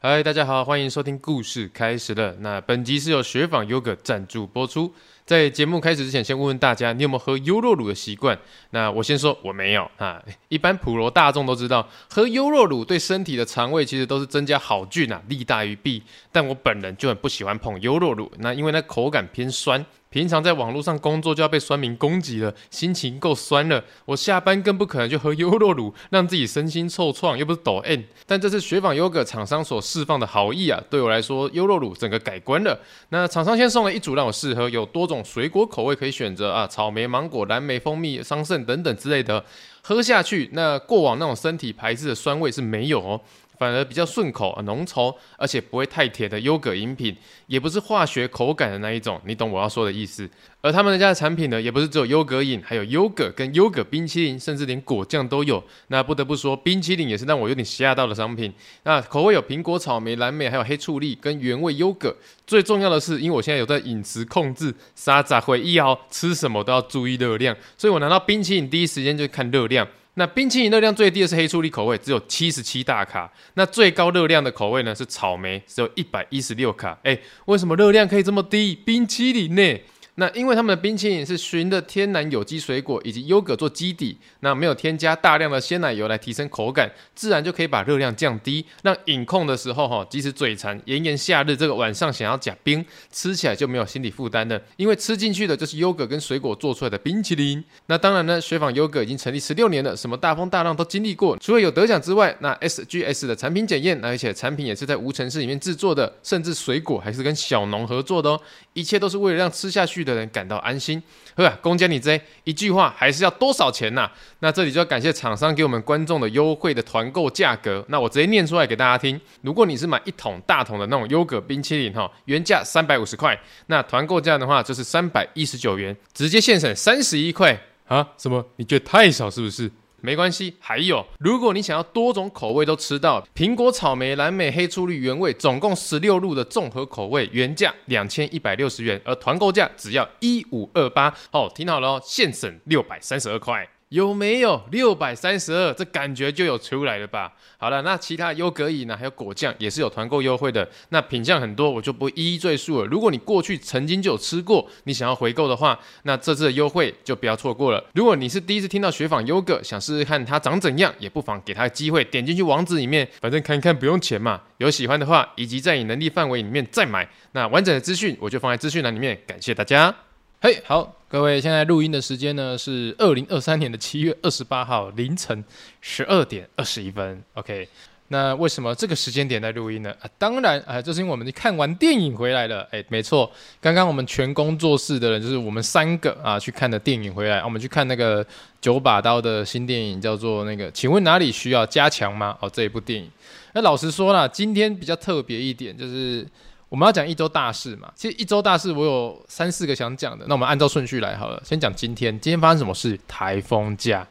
[0.00, 2.32] 嗨，大家好，欢迎收听故事开始了。
[2.38, 4.94] 那本集是由雪纺优格赞助播出。
[5.26, 8.38] 在节目开始之前，先问问大家，你有没有喝优酪乳的习惯？
[8.70, 10.22] 那我先说我没有啊。
[10.48, 16.00] 一般普罗大众都知道，喝优酪乳对身体的肠胃其实都是增加好菌啊，利大于弊。
[16.30, 19.84] 但我本人就很不喜欢碰优酪乳，那因为那口感偏酸。
[20.10, 23.84] 平常在网络上工作就要被酸民攻击了，心情够酸了。
[24.06, 28.00] 我下班更不可能去喝优酪乳， 让自己身心受创，又不是抖 M。
[28.26, 32.78] 但这是雪纺优格厂商所释放的好意啊，对我来说，优酪乳整个改观了。
[33.10, 39.44] 那厂商先送了一组让我试喝，有多种水果口味可以选择啊，草莓、芒果、蓝莓、蜂蜜、桑葚等等之类的。
[39.82, 43.20] 喝下去，那过往那种身体排斥的酸味是没有哦。
[43.58, 47.16] 反而比较顺口、浓稠，而且不会太甜的优格饮品，
[47.46, 50.28] 也不是化学口感的那一种，你懂我要说的意思。
[50.60, 55.62] 而他们家的产品呢，也不是只有优格饮，还有优格跟优格冰淇淋，甚至连果酱都有。
[55.86, 58.52] 那不得不说，冰淇淋也是让我有点吓到的商品。
[58.82, 62.14] 那口味有苹果、草莓、蓝莓，还有黑醋栗跟原味优格。
[62.44, 69.86] 最重要的是，因为我现在有在饮食控制，沙杂回忆哦，吃什么都要注意热量，所以我拿到冰淇淋第一时间就看热量。
[70.18, 73.32] 那冰淇淋热量最低的是黑醋栗口味，只有七十七大卡。
[73.54, 76.98] 那最高热量的口味呢是草莓，只有一百一十六卡。
[77.04, 77.16] 哎，
[77.46, 78.76] 为什么热量可以这么低？
[78.84, 79.80] 冰淇淋呢？
[80.20, 97.62] 那因为他们的冰淇淋是循着天然有机水果以及优格做基底，那没有添加大量的鲜奶油来提升口感，自然就可以把热量降低，让饮控的时候哈，即使嘴馋，炎炎夏日这个晚上想要加冰，吃起来就没有心理负担了，因为吃进去的就是优格跟水果做出来的冰淇淋。
[97.86, 108.40] 那当然呢，雪纺优格已经成立十六年了，什么大风大浪都经历过，除了有得奖之外，那 SGS 的产品检验，而且产品也是在无尘室里面制作的，甚至水果还是跟小农合作的哦，
[108.72, 111.02] 一切都是为了让吃下去的人感到安心。
[111.36, 117.84] 呵、啊，公家你这一句话还是要多少钱呐、那这里就要感谢厂商给我们观众的优惠的团购价格。
[117.88, 119.20] 那我直接念出来给大家听。
[119.42, 128.08] 如果你是买一桶大桶的那种优格冰淇淋哈，原价三百五十块，那团购价的话就是三百一十九元，直接现省三十一块啊？
[128.18, 128.44] 什么？
[128.56, 129.70] 你觉得太少是不是？
[130.08, 141.14] 没关系，还有，如果你想要多种口味都吃到，苹果、草莓、蓝莓、黑醋栗原味，总共十六路的综合口味，原价两千一百六十元，而团购价只要一五二八。
[141.30, 143.68] 哦，听好了哦，现省六百三十二块。
[143.90, 145.72] 有没有六百三十二？
[145.72, 147.32] 这感觉就有出来了吧？
[147.56, 150.68] 好了，那其他优格饮呢，还有果酱也是有团购优惠的。
[150.90, 152.86] 那品项很多，我就不一一赘述了。
[152.86, 157.82] 如果你过去曾经就有吃过，你想要回购的话，那这次的优惠就不要错过了。
[157.94, 164.42] 如果你是第一次听到雪纺优格，想试试看它长怎样，也不妨给它机会，点进去网址里面，反正看一看不用钱嘛。
[164.58, 169.18] 有喜欢的话，以及在你能力范围里面再买，那完整的资讯我就放在资讯栏里面。
[169.26, 170.07] 感谢大家。
[170.40, 175.44] 嘿好，各位，现在录音的时间呢是二零二三年的七月二十八号凌晨
[175.80, 177.20] 十二点二十一分。
[177.34, 177.68] OK，
[178.06, 179.92] 那为什么这个时间点在录音呢？
[180.00, 182.64] 啊，当然啊，就是因为我们看完电影回来了。
[182.70, 183.28] 哎，没错，
[183.60, 187.42] 刚刚我们全工作室的人，就是我们三个啊，去看的电影回来。
[187.42, 188.24] 我们去看那个
[188.60, 192.38] 九把刀的新电影，叫做那个，请问哪里需要加强吗？
[192.40, 193.10] 哦，这一部电影。
[193.54, 196.24] 那老实说啦，今天比较特别一点，就是。
[196.68, 201.40] 我们要讲一周大事嘛，其实一周大事我有三四个想讲的，那我们按照顺序来好了。
[201.42, 202.98] 先讲今天，今天发生什么事？
[203.08, 204.06] 台风假，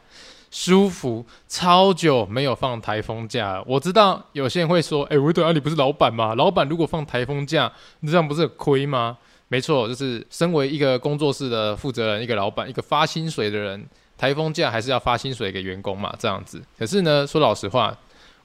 [0.50, 3.64] 舒服，超久没有放台风假了。
[3.64, 6.34] 我知道有些人会说，哎，维德啊，你不是老板吗？
[6.34, 9.16] 老板如果放台风假，你这样不是亏吗？
[9.46, 13.86] 没错，就是身为一个工作室的负责人，一个老板，一个发薪水的人，
[14.16, 16.60] 台风假还是要发薪水给员工嘛，这样子。
[16.76, 17.96] 可是呢，说老实话，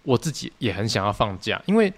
[0.03, 1.91] 我自己也很想要放假，因为。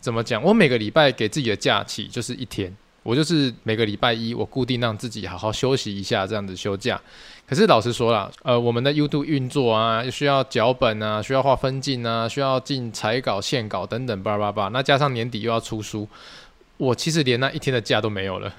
[0.00, 0.42] 怎么讲？
[0.42, 7.00] 我每个礼拜给自己的假期就是一天，我就是每个礼拜一，我固定让自己好好休息一下，这样子休假。
[7.46, 14.68] 可是老实说啦，呃，我们的 YouTube 运作啊，需要脚本啊，需要画分镜啊，需要进彩稿、线稿等等，叭叭叭。
[14.68, 16.08] 那加上年底又要出书。
[16.80, 18.50] 我其实连那一天的假都没有了，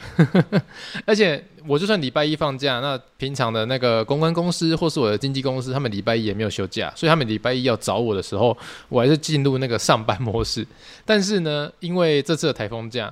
[1.08, 8.56] 而且我就算礼拜一放假，那平常的那个公关公司或是我的经纪公司，他们礼拜一也没有休假，所以他们礼拜一要找我的时候，
[8.90, 10.64] 我还是进入那个上班模式。
[11.04, 13.12] 但是呢，因为这次的台风假，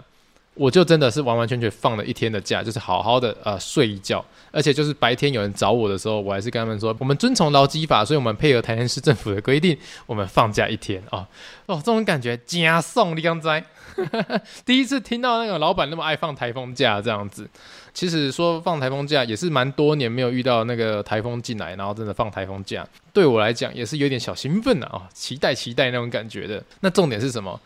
[0.53, 11.27] 我就真的是完完全全放了一天的假，就是好好的呃睡一觉，而且就是白天有人找我的时候，我还是跟他们说，我们遵从劳基法，所以我们配合台南市政府的规定，我们放假一天啊
[11.65, 13.65] 哦，这种感觉加送你刚才。
[14.65, 17.49] 第一次听到那个老板那么爱放台风假这样子，
[17.93, 26.63] 其实说放台风假也是蛮多年没有遇到那个台风进来，然后真的放台风假，对我来讲也是有点小兴奋的啊，期待期待那种感觉的。
[26.81, 27.59] 那重点是什么？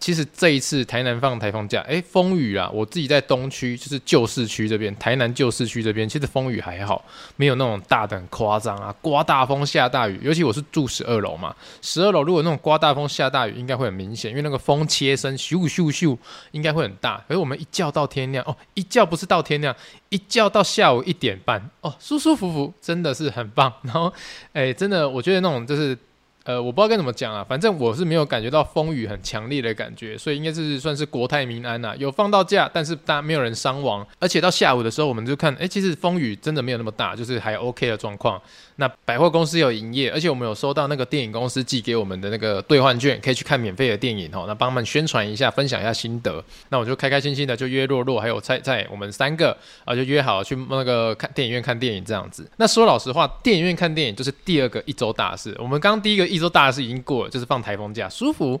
[0.00, 7.04] 其实这一次台南放台风假，哎，风雨啊，我自己在东区，就是旧市区这边，台南旧市区这边，其实风雨还好，
[7.36, 10.18] 没有那种大的很夸张啊，刮大风下大雨。
[10.22, 16.16] 尤其我是住十二楼嘛，十二楼如果那种刮大风下大雨，应该会很明显，因为那个风切身咻咻咻，
[16.52, 17.22] 应该会很大。
[17.28, 19.76] 可是我们一觉到天亮，哦，一觉不是到天亮，
[20.08, 23.70] 一觉到下午一点半，哦，舒舒服服，真的是很棒。
[23.82, 24.10] 然后，
[24.54, 25.96] 哎，真的，我觉得那种就是。
[26.44, 38.40] 呃，我不知道该怎么讲啊，反正我是没有感觉到风雨很强烈的感觉，所以应该是算是国泰民安呐、有放到假，但是大家没有人伤亡，而且到下午的时候，我们就看，哎，其实风雨真的没有那么大，就是还 OK 的状况。
[38.76, 44.46] 那百货公司有营业，而且我们有收到那个电影公司寄给我们的那个兑换券，可以去看免费的电影哦。
[44.48, 46.42] 那帮他们宣传一下，分享一下心得。
[46.70, 49.54] 那我就开开心心的就约洛洛还有菜菜，我们三个
[49.84, 52.50] 啊就约好去那个看电影院看电影这样子。
[52.56, 55.54] 那说老实话，电影院看电影就是第二个一周大事。
[55.58, 58.60] 我们刚第一个一周大事已经过了，就是放台风假，舒服。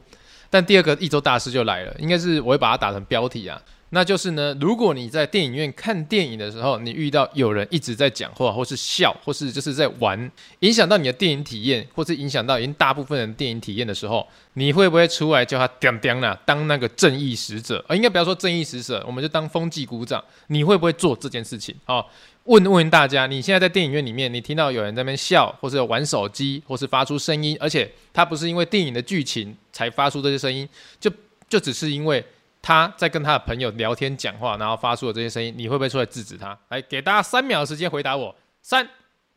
[0.50, 3.60] 但第二个一周大事就来了，应该是我会把它打成标题啊。
[3.92, 10.30] 那就是呢，如果你在电影院看电影的时候，你遇到有人一直在讲话，或是笑，或是就是在玩，
[10.60, 14.24] 影响到你的电影体验，或是影响到已经大部分人电影体验的时候，
[14.54, 17.84] 你会不会出来叫他叮叮啦，当那个正义使者？
[17.88, 20.22] 啊，应该不要说正义使者，我们就当风纪股长。
[20.46, 21.74] 你会不会做这件事情？
[21.84, 22.08] 好，
[22.50, 30.68] 问问大家，你现在在电影院里面，你听到有人在那边笑，或是玩手机，或是发出声音，而且他不是因为电影的剧情才发出这些声音，
[30.98, 31.10] 就
[31.48, 32.24] 就只是因为。
[32.62, 36.56] 他在跟他的朋友聊天讲话，然后发出的这些声音，你会不会出来制止他？
[36.68, 38.36] 来，给大家三秒的时间回答我。
[38.60, 38.86] 三、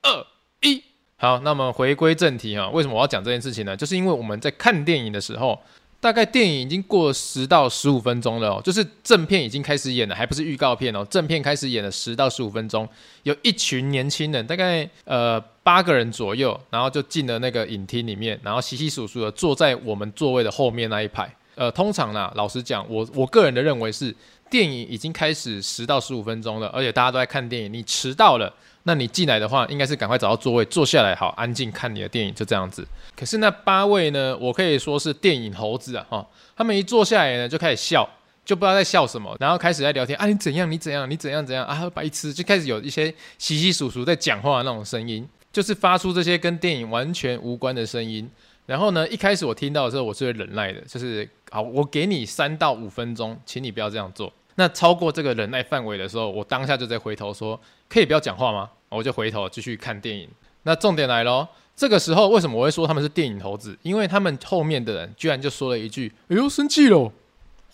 [0.01, 0.27] 二、
[0.59, 0.83] 一。
[1.15, 3.77] 好，那么回归正题啊，为什么我要讲这件事情呢？
[3.77, 5.57] 就是因为我们在看电影的时候，
[6.03, 12.85] 大概电影已经过十到十五分钟了哦，就是正片已经开始演了，还不是预告片哦，正片开始演了十到十五分钟，
[13.23, 21.33] 有一群年轻人，大概呃八个人左右，然后就进了那个影厅里面，然后稀稀疏疏的坐在我们座位的后面那一排。
[21.55, 24.13] 呃，通常呢，老实讲，我我个人的认为是，
[24.49, 28.53] 电影已经开始十到十五分钟了，而且大家都在看电影，你迟到了，
[28.85, 32.85] 那你进来的话，应该是赶快找到座位坐下来，好安静看你的电影，就这样子。
[33.15, 38.07] 可是那八位呢，我可以说是电影猴子啊，哈，他们一坐下来呢，就开始笑，
[38.43, 48.29] 就不知道在笑什么，然后开始在聊天啊，你怎样，你怎样，你怎样怎样啊，白痴，就开始有一些稀稀疏疏在讲话的那种声音，就是发出这些跟电影完全无关的声音。
[48.65, 54.31] 然后呢，一开始我听到的时候，我是会忍耐的，就是好，我给你三到五分钟，请你不要这样做。
[54.55, 57.59] 那超过这个忍耐范围的时候，我当下就在回头说，
[57.89, 58.69] 可以不要讲话吗？
[58.89, 60.29] 我就回头继续看电影。
[60.63, 63.77] 那重点来咯，这个时候为什么我会说他们是电影猴子？
[63.81, 67.11] 因为他们后面的人居然就说了一句：“哎呦，生气了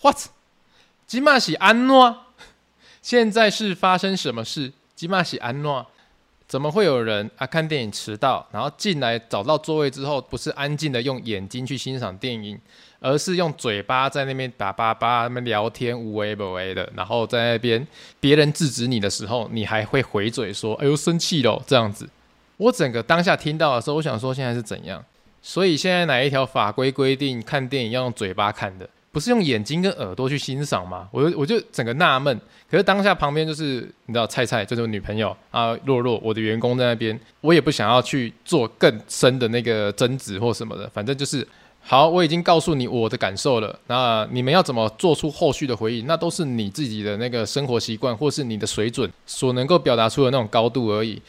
[0.00, 0.16] ！”What？
[1.06, 2.16] 吉玛喜安诺？
[3.02, 4.72] 现在是发生什么事？
[4.94, 5.86] 吉玛喜安诺？
[6.46, 12.60] 怎么会有人啊看电影迟到，然后进来找到座位之后，不是安静的用眼睛去欣赏电影，
[13.00, 17.84] 而是用嘴巴在那边打叭叭，那边聊天，无为不为的，然后在那边
[18.20, 22.08] 别人制止你的时候，你还会回嘴说：“哎呦，生气了。”这样子，
[22.58, 25.04] 我整个当下听到的时候，我想说现在是怎样？
[25.42, 28.88] 所以现在哪一条法规规定看电影要用嘴巴看的？
[29.12, 31.08] 不是用眼睛跟耳朵去欣赏吗？
[31.10, 32.40] 我就我就整个纳闷。
[32.70, 40.88] 可是当下旁边就是你知道菜菜，就是我女朋友啊，洛洛，我的员工在那边，我也不想要去做更深的那个争执或什么的。
[40.90, 41.44] 反正就是
[41.82, 43.76] 好，我已经告诉你我的感受了。
[43.88, 51.20] 那你们要怎么做出后续的回应，那都是你自己的那个生活习惯或是你的水准所能够表达出的那种高度而已。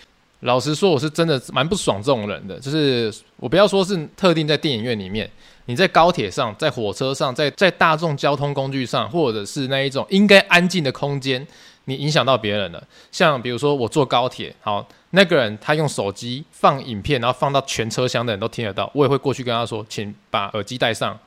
[0.41, 2.59] 老实说，我是真的蛮不爽这种人的。
[2.59, 5.29] 就是我不要说是特定在电影院里面。
[5.65, 11.45] 你在高铁上，在火车上，在在大众交通工具上，或者是那一种应该安静的空间，
[11.85, 12.83] 你影响到别人了。
[13.11, 21.17] 像比如说我坐高铁，好，那个人他用手机放影片，然后放到全车厢的人都听得到，我也会过去跟他说，请把耳机戴上。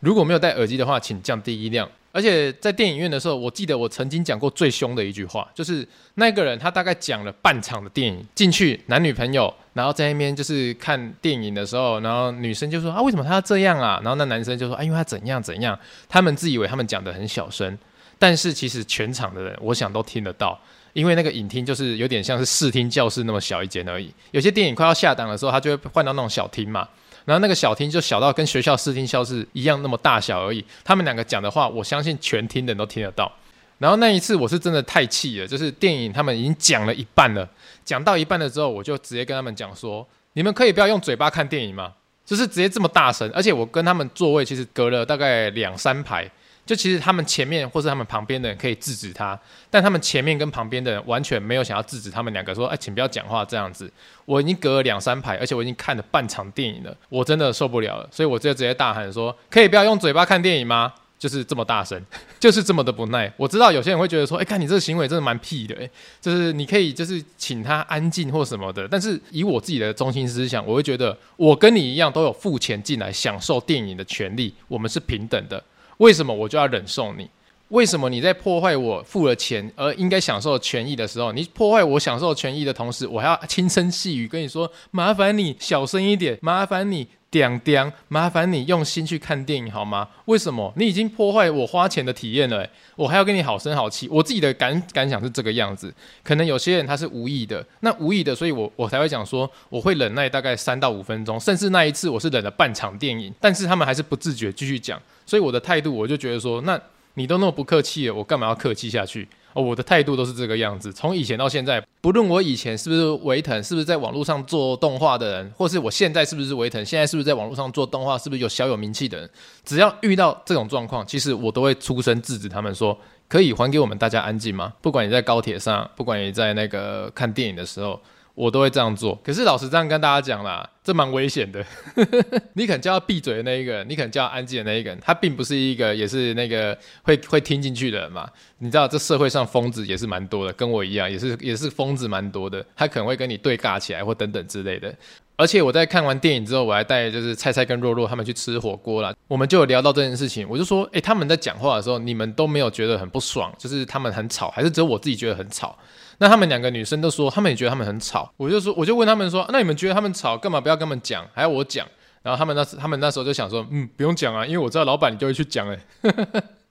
[0.00, 1.88] 如果没有戴耳机的话，请降低音量。
[2.12, 13.98] 而且在电影院的时候，我记得我曾经讲过最凶的一句话，就是那个人他大概讲了半场的电影，进去男女朋友，然后在那边就是看电影的时候，然后女生就说啊，为什么他要这样啊？
[14.04, 15.76] 然后那男生就说啊，因为他怎样怎样。
[16.08, 17.76] 他们自以为他们讲得很小声，
[18.24, 20.58] 但是其实全场的人我想都听得到，
[20.94, 24.10] 因为那个影厅就是有点像是视听教室那么小一间而已。
[24.30, 26.88] 有些电影快要下档的时候，他就会换到那种小厅嘛。
[27.26, 30.64] 然后那个小厅就小到跟学校视听教室一样那么大小而已。
[30.82, 33.30] 他们两个讲的话，我相信全厅的人都听得到。
[33.76, 37.46] 然后那一次我是真的太气了，就是电影他们已经讲了一半了，
[37.84, 41.92] 讲到一半了之后，我就直接跟他们讲说：你们可以不要用嘴巴看电影吗？
[42.24, 46.26] 就是直接这么大声，而且我跟他们座位其实隔了大概两三排。
[46.66, 49.38] 就其实他们前面或是他们旁边的人可以制止他，
[49.70, 53.90] 但他们前面跟旁边的人完全没有想要制止他们两个，说：“哎，请不要讲话。”这样子，
[54.24, 61.98] 我已经隔了两三排，而且我已经看了半场电影了，我真的受不了了，所以我就直接大喊说：“可以不要用嘴巴看电影吗？”就是这么大声，
[62.38, 63.32] 就是这么的不耐。
[63.38, 65.88] 我知道有些人会觉得说，哎、看你这个行为真的蛮屁的，哎，
[66.20, 68.86] 就是你可以就是请他安静或什么的。
[68.86, 75.62] 但是以我自己的中心思想，我会觉得我跟你一样都有付钱进来享受电影的权利，我们是平等的。
[75.98, 77.28] 为什么我就要忍受你？
[77.68, 90.08] 为什么你在破坏我付了钱而应该享受权益的时候，你破坏我享受权益的同时，我还要轻声细语跟你说，麻烦你小声一点，麻烦你点点，麻烦你用心去看电影好吗？
[90.26, 92.64] 为什么你已经破坏我花钱的体验了？
[92.94, 94.06] 我还要跟你好声好气？
[94.08, 95.92] 我自己的感感想是这个样子。
[96.22, 106.80] 可能有些人他是无意的，那无意的，所以我我才会讲说，我会忍耐大概三到五分钟，甚至那一次我是忍了半场电影，但是他们还是不自觉继续讲，所以我的态度我就觉得说，那。
[107.16, 109.28] 你都那么不客气了，我干嘛要客气下去？
[109.54, 119.30] 哦，我的态度都是这个样子，从以前到现在，不论我以前是不是维腾，是不是在网络上做动画的人，或是我现在是不是维腾，现在是不是在网络上做动画，是不是有小有名气的人，
[119.64, 124.72] 只要遇到这种状况，其实我都会出声制止他们说，可以还给我们大家安静吗？
[124.82, 128.00] 不管你在高铁上，不管你在那个看电影的时候。
[128.34, 131.64] 我都会这样做，可是老实这样跟大家讲啦，这蛮危险的。
[132.54, 138.28] 你可能叫他闭嘴的那一个人，你可能叫他安静的那一个人，他并不是一个也是那个会会听进去的人嘛。
[138.58, 142.64] 你知道这社会上疯子也是蛮多的，跟我一样，也是也是疯子蛮多的。
[142.74, 144.92] 他可能会跟你对尬起来或等等之类的。
[145.36, 149.12] 而且我在看完电影之后，我还带就是菜菜跟若若他们去吃火锅啦。
[149.28, 155.76] 我们就有聊到这件事情，我就说，诶，他们在讲话的时候，你们都没有觉得很不爽，就是他们很吵，还是只有我自己觉得很吵？
[156.18, 158.32] 那他们两个女生都说，他们也觉得他们很吵。
[158.36, 161.86] 我就说，我就问他们说，那你们觉得他们吵，干嘛不要跟他们讲，还要我讲？
[162.22, 165.78] 然后他们那时，他们那时候就想说，嗯，不用讲啊，因为我知道老板你就会去讲诶。
[166.02, 166.10] 好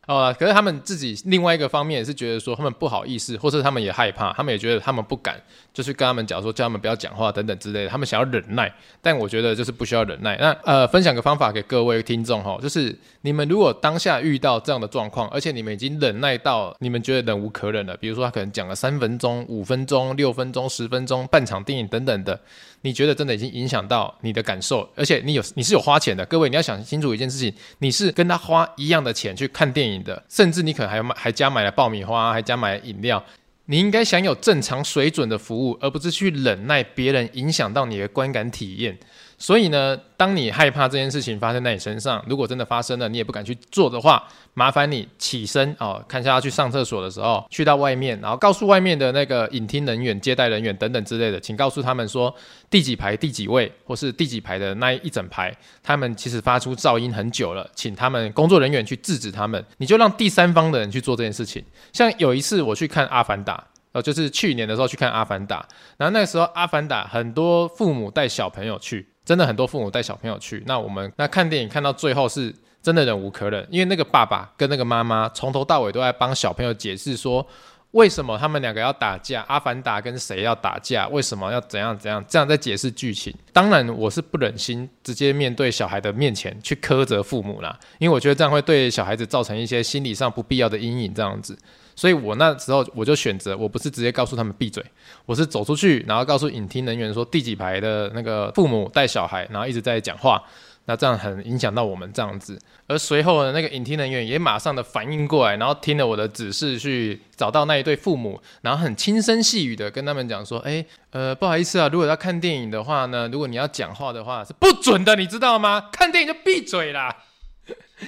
[0.05, 5.41] 了，可是他们自己另外一个方面也是觉得说他们不好意思，或是他们也害怕，他们也觉得他们不敢，
[5.73, 7.89] 就去跟他们讲说叫他们不要讲话等等之类的。
[7.89, 8.69] 他们想要忍耐，
[9.01, 10.35] 但我觉得就是不需要忍耐。
[10.41, 22.37] 那呃，分享个方法给各位听众哈，就是你们如果当下遇到这样的状况，而且你们已经忍耐到你们觉得忍无可忍了，比如说他可能讲了三分钟、五分钟、六分钟、十分钟、半场电影等等的。
[22.83, 33.23] 你觉得真的已经影响到你的感受，而且你有你是有花钱的，各位你要想清楚一件事情，你是跟他花一样的钱去看电影的，甚至你可能还买还加买了爆米花，还加买了饮料，
[33.67, 38.97] 你应该享有正常水准的服务，而不是去忍耐别人影响到你的观感体验。
[39.43, 52.33] 所以呢，当你害怕这件事情发生在你身上，如果真的发生了，你也不敢去做的话，麻烦你起身哦，看一下要去上厕所的时候，去到外面，然后告诉外面的那个影厅人员、接待人员等等之类的，请告诉他们说
[52.69, 59.61] 第几排第几位，或是第几排的那一整排，他们其实发出噪音很久了，请他们工作人员去制止他们。
[59.75, 61.61] 你就让第三方的人去做这件事情。
[61.91, 63.57] 像有一次我去看《阿凡达》，
[63.91, 65.59] 呃，就是去年的时候去看《阿凡达》，
[65.97, 69.05] 然后那时候《阿凡达》很多父母带小朋友去。
[69.25, 77.45] 真的很多父母带小朋友去，那我们那看电影看到最后是真的忍无可忍，因为那个爸爸跟那个妈妈从头到尾都在帮小朋友解释说，
[77.91, 83.33] 为什么他们两个要打架，阿凡达跟谁要打架，为什么要怎样怎样，这样在解释剧情。
[83.53, 91.57] 当然我是不忍心直接面对小孩的面前去苛责父母啦，因为我觉得这样会对小孩子造成一些心理上不必要的阴影，这样子。
[91.95, 94.83] 所以我那时候我就选择，我不是直接告诉他们闭嘴，
[95.25, 100.43] 我是走出去，然后告诉影厅人员说第几排的那个父母带小孩，然后一直在讲话，
[100.85, 102.59] 那这样很影响到我们这样子。
[102.87, 115.89] 而随后呢，那个影厅人员也马上的反应过来，然后听了我的指示去找到那一对父母，然后很轻声细语的跟他们讲说，哎，呃，不好意思啊，如果要看电影的话呢，如果你要讲话的话是不准的，你知道吗？
[115.91, 117.15] 看电影就闭嘴啦。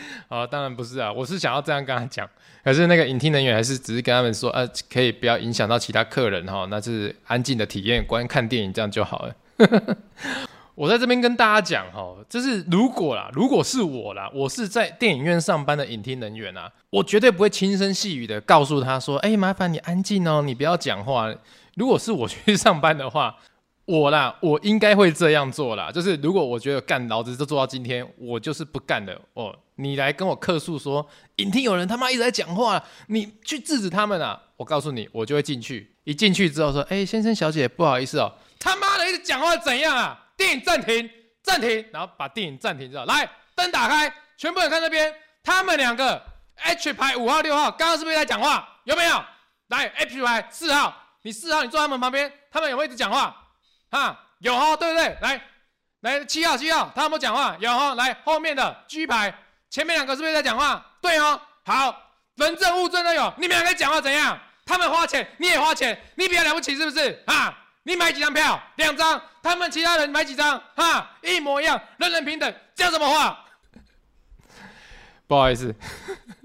[0.30, 2.30] 啊，当然不是啊，我是想要这样跟他讲。
[2.64, 9.36] 可是那个影厅人员还是只是跟他们说，呃、啊，可以不要影响到其他客人哈，那是安静的体验观看电影这样就好了。
[10.76, 21.34] 我在这边跟大家讲哈，就是如果啦，如果是我啦，我是在电影院上班的影厅人员啊，我绝对不会轻声细语的告诉他说，哎、麻烦你安静哦，你不要讲话。
[21.76, 23.36] 如果是我去上班的话。
[23.86, 25.92] 我啦，我应该会这样做啦。
[25.92, 29.56] 就是如果我觉得干老子就做到今天，我就是不干的哦。
[29.76, 34.42] 你来跟我客诉说，影厅有人他妈一直在讲话，你去制止他们啊！
[34.58, 35.96] 我告诉你，我就会进去。
[36.06, 40.18] 一进去之后说，哎、先生小姐，不好意思哦，他妈的一直讲话怎样啊？
[40.38, 41.10] 电影暂停，
[41.44, 45.14] 暂停，然后把电影暂停之后，来灯打开，全部人看这边，
[45.44, 46.22] 他们两个
[46.56, 48.68] H 排五号六号，刚刚是不是在讲话？
[48.86, 49.22] 有没有？
[49.68, 53.36] 来 H 排四号，你四号你坐他们旁边，他们有没有一直讲话？
[53.90, 55.18] 啊，有哦，对不对？
[55.22, 55.42] 来，
[56.02, 57.56] 来七号七号，他有没有讲话？
[57.60, 59.34] 有哦，来后面的 G 牌，
[59.70, 60.86] 前面两个是不是在讲话？
[61.02, 64.40] 对哦，好，人证物证都有，你们两个讲话怎样？
[64.66, 67.24] 他们花钱，你也花钱，你比较了不起是不是？
[67.28, 68.60] 啊，你买几张票？
[68.78, 70.62] 两张，他们其他人买几张？
[70.76, 73.46] 哈，一模一样，人人平等，讲什么话？
[75.28, 75.74] 不好意思，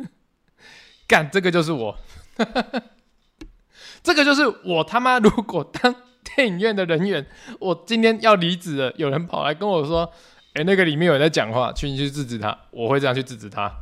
[1.08, 1.96] 干这个就是我，
[4.02, 5.94] 这个就是我他妈如果当
[6.34, 7.24] 电影院的人员，
[7.58, 10.12] 我今天要离职了，有人跑来跟我说，
[10.54, 13.72] 哎，那个里面有人在讲话，去你去制止他，我会这样去制止他。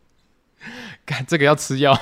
[1.06, 1.96] 看这个要吃药，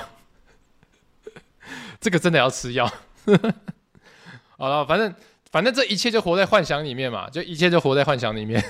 [2.01, 2.91] 这个真的要吃药。
[4.57, 5.13] 好了，反正
[5.51, 8.63] 反正这一切就活在幻想里面嘛，就一切就活在幻想里面，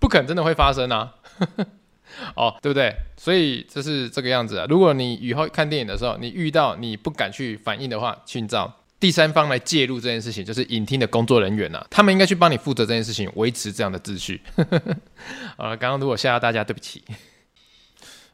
[0.00, 1.14] 不可能真的会发生啊。
[2.34, 2.92] 哦，对不对？
[3.16, 4.66] 所以就是这个样子啊。
[4.68, 14.40] 如果你以后看电影的时候，你遇到你不敢去反应的话，去找第三方来介入这件事情，就是影厅的工作人员呐、他们应该去帮你负责这件事情，维持这样的秩序。
[15.56, 17.02] 好了，刚刚如果吓到大家，对不起。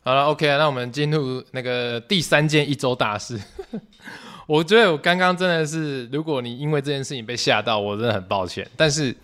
[0.02, 3.40] 好了，OK，那我们进入那个第三件一周大事。
[4.46, 8.68] 我觉得我刚刚真的是，如果你因为这件事情被吓到，我真的很抱歉。
[8.76, 9.16] 但是。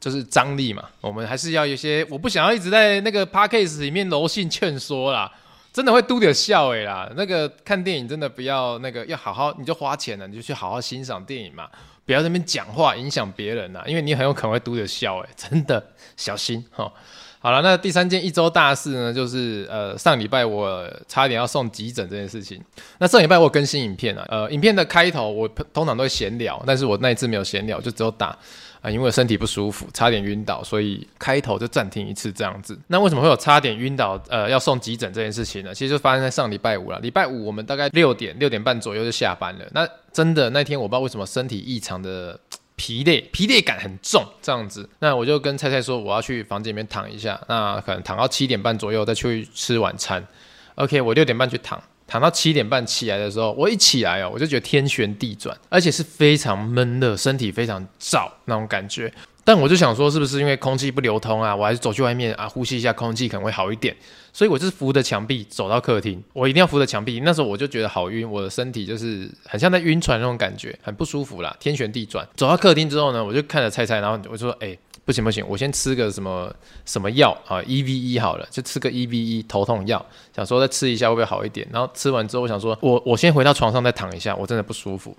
[0.00, 5.30] 就是张力嘛，我们还是要有些，我不想要一直在那个 podcast 里面柔性劝说啦，
[5.72, 7.10] 真的会嘟点笑诶啦。
[7.16, 11.68] 那个看电影真的不要那个，要好好，你就花钱了，你就去好好欣赏电影嘛，
[12.04, 15.82] 不要在那边讲话影响别人呐，因为你很有可能会嘟点笑诶，真的
[16.16, 16.92] 小心哈。
[17.42, 22.62] 好了，那第三件一周大事呢，就是呃上礼拜我差点要送急诊这件事情。
[22.98, 28.36] 那上礼拜我更新影片啊，呃影片的开头我通常都会闲聊，但是我那一次没有闲聊，就只有打。
[28.82, 32.78] 啊，因为身体不舒服，差点晕倒，所以开头就暂停一次这样子。
[32.86, 34.18] 那为什么会有差点晕倒？
[34.28, 35.74] 呃，要送急诊这件事情呢？
[35.74, 36.98] 其实就发生在上礼拜五了。
[37.00, 39.64] 礼拜五我们大概六点六点半左右就下班了。
[39.72, 42.40] 那真的那天我不知道为什么身体异常的
[42.76, 44.88] 疲累，疲累感很重这样子。
[45.00, 50.26] 那我就跟菜菜说我要去房间里面躺一下，那可能躺到七点半左右再去吃晚餐。
[50.76, 51.78] OK，我六点半去躺。
[52.10, 59.12] 躺到七点半起来的时候，我一起来哦，我就觉得天旋地转，而且是非常闷热，身体非常燥那种感觉。
[59.52, 61.56] 但我就想说，是不是因为空气不流通啊？
[61.56, 63.92] 我还是走去外面啊，呼吸一下空气可能会好一点。
[64.32, 67.18] 所以我就是扶着墙壁走到客厅，我一定要扶着墙壁。
[67.24, 72.24] 那时候我就觉得好晕，我的身体就是很像在晕船那种感觉，很不舒服啦，天旋地转。
[72.36, 76.54] 走到客厅之后呢，我就看着菜菜，然后我就说：“哎、”不行不行，我先吃个什么
[76.86, 80.04] 什么药啊，EVE 好了，就吃个 EVE 头痛药，
[80.36, 81.66] 想说再吃一下会不会好一点。
[81.72, 85.16] 然后吃完之后，我想说我我先回到床上再躺一下，我真的不舒服。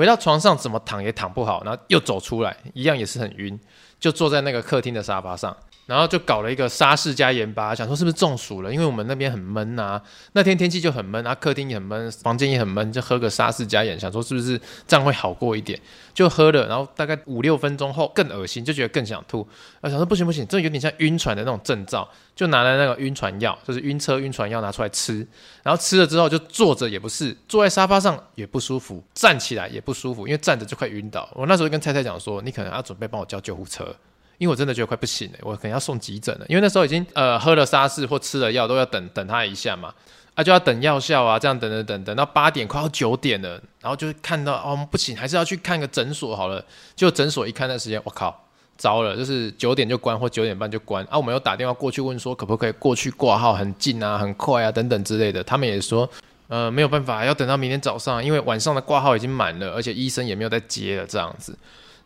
[0.00, 3.60] 回到床上怎么躺也躺不好，然后又走出来，一样也是很晕，
[3.98, 5.54] 就坐在那个客厅的沙发上。
[5.90, 8.72] 然后就搞了一个沙士加盐巴，想说是不是中暑了？
[8.72, 10.02] 因为我们那边很闷呐、啊，
[10.34, 15.76] 那天天气就很闷啊，客厅也很闷，房间也很闷，就喝个沙士加盐，想说是不是这样会好过一点？
[16.14, 19.44] 就喝了，然后大概五六分钟后更恶心，就觉得更想吐。
[19.80, 25.26] 啊，想说不行不行，这有点像晕船的那种征兆，就拿了那个晕船药，就是晕车晕船药拿出来吃，
[25.64, 31.28] 然后吃了之后就坐着也不是，坐在沙发上也不舒服，站起来也不舒服，因为站着就快晕倒。
[31.34, 33.92] 我那时候跟太太讲说，你可能要准备帮我叫救护车。
[34.40, 36.46] 因为我真的觉得快不行了，我可能要送急诊了。
[36.48, 39.92] 因为那时候已经呃喝了沙士或吃了药，都要等等他一下嘛，
[40.34, 46.64] 啊就要等药效啊，这样等等等等到八点快要九点了，然后就看到哦不行，还是要去看个诊所好了。
[46.96, 48.48] 就诊所一看那时间，我靠，
[48.78, 51.18] 糟了，就是九点就关或九点半就关啊。
[51.18, 56.08] 我们又打电话过去问说可不可以过去挂号，很近啊，很快啊等等之类的，他们也说
[56.48, 61.54] 呃没有办法，要等到明天早上，因为晚上的挂号已经满了，而且医生也没有再接了这样子。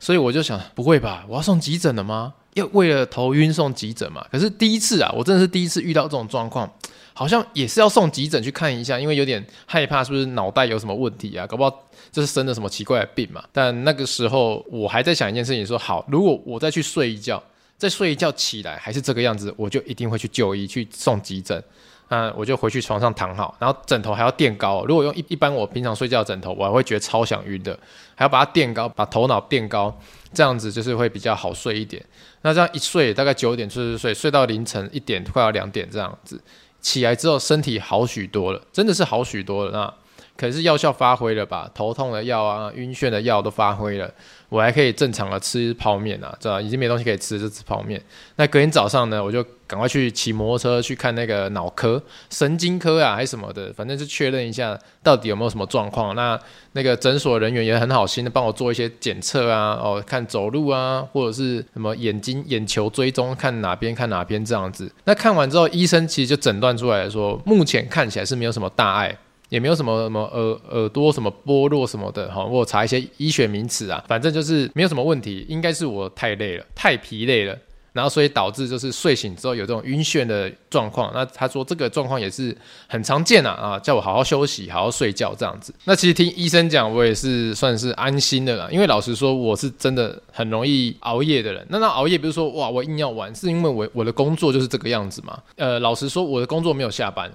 [0.05, 1.25] 所以我就想，不会吧？
[1.27, 2.35] 我要送急诊了吗？
[2.53, 4.23] 要为了头晕送急诊嘛？
[4.31, 6.71] 可是第一次啊，我真的是第一次遇到这种状况，
[7.15, 11.47] 好像也是要送急诊去看一下，因为有点害怕，是不是脑袋有什么问题啊？
[11.47, 11.75] 搞不好
[12.13, 13.43] 就是生了什么奇怪的病嘛。
[13.51, 17.43] 但那个时候我还在想一件事情，说好，如果我再去睡一觉，
[17.79, 21.65] 再睡一觉起来还是这个样子，我就一定会去就医去送急诊。
[22.09, 24.85] 嗯我就回去床上躺好，然后枕头还要垫高。
[24.85, 27.79] 如果用一一般我平常睡觉枕头，我还会觉得超想晕的，
[28.15, 29.97] 还要把它垫高，把头脑垫高，
[30.33, 32.05] 这样子就是会比较好睡一点。
[32.43, 36.41] 那这样一睡大概九点睡睡睡，睡到凌晨一点快要两点这样子，
[36.81, 39.71] 起来之后身体好许多了，真的是好许多了。
[39.73, 39.95] 那
[40.37, 41.71] 可是药效发挥了吧？
[41.75, 44.11] 头痛的药啊，晕眩的药都发挥了。
[44.49, 48.01] 我还可以正常的吃泡面啊，这已经没东西可以吃，就吃泡面。
[48.37, 56.15] 那隔天早上呢，我就赶快去骑摩托车去看那个脑科、神经科啊，还是什么的，反正就确认一下到底有没有什么状况。
[56.15, 56.39] 那
[56.73, 64.93] 那个诊所人员也很好心的帮我做一些检测啊，哦，看走路啊，或者是什么眼睛、眼球追踪，看哪边看哪边这样子。
[65.05, 69.17] 那看完之后，医生其实就诊断出来说，目前看起来是没有什么大碍。
[69.49, 77.57] 也没有什么什么耳耳朵什么剥落什么的哈，我查一些医学名词啊，反正就是没有什么问题，应该是我太累了，太疲累了
[77.93, 81.13] 然后所以导致就是睡醒之后有这种晕眩的状况。
[81.15, 82.55] 那他说这个状况也是
[82.89, 85.73] 很常见啊，啊，叫我好好休息，好好睡觉这样子。
[85.85, 91.65] 那其实听医生讲，我也是算是安心的了，因为老实说，我是真的很容易熬夜的人。
[91.69, 95.41] 那那熬夜不是说哇，我硬要玩，是因为我我的工作就是这个样子嘛。
[95.55, 97.31] 呃，老实说，我的工作没有下班。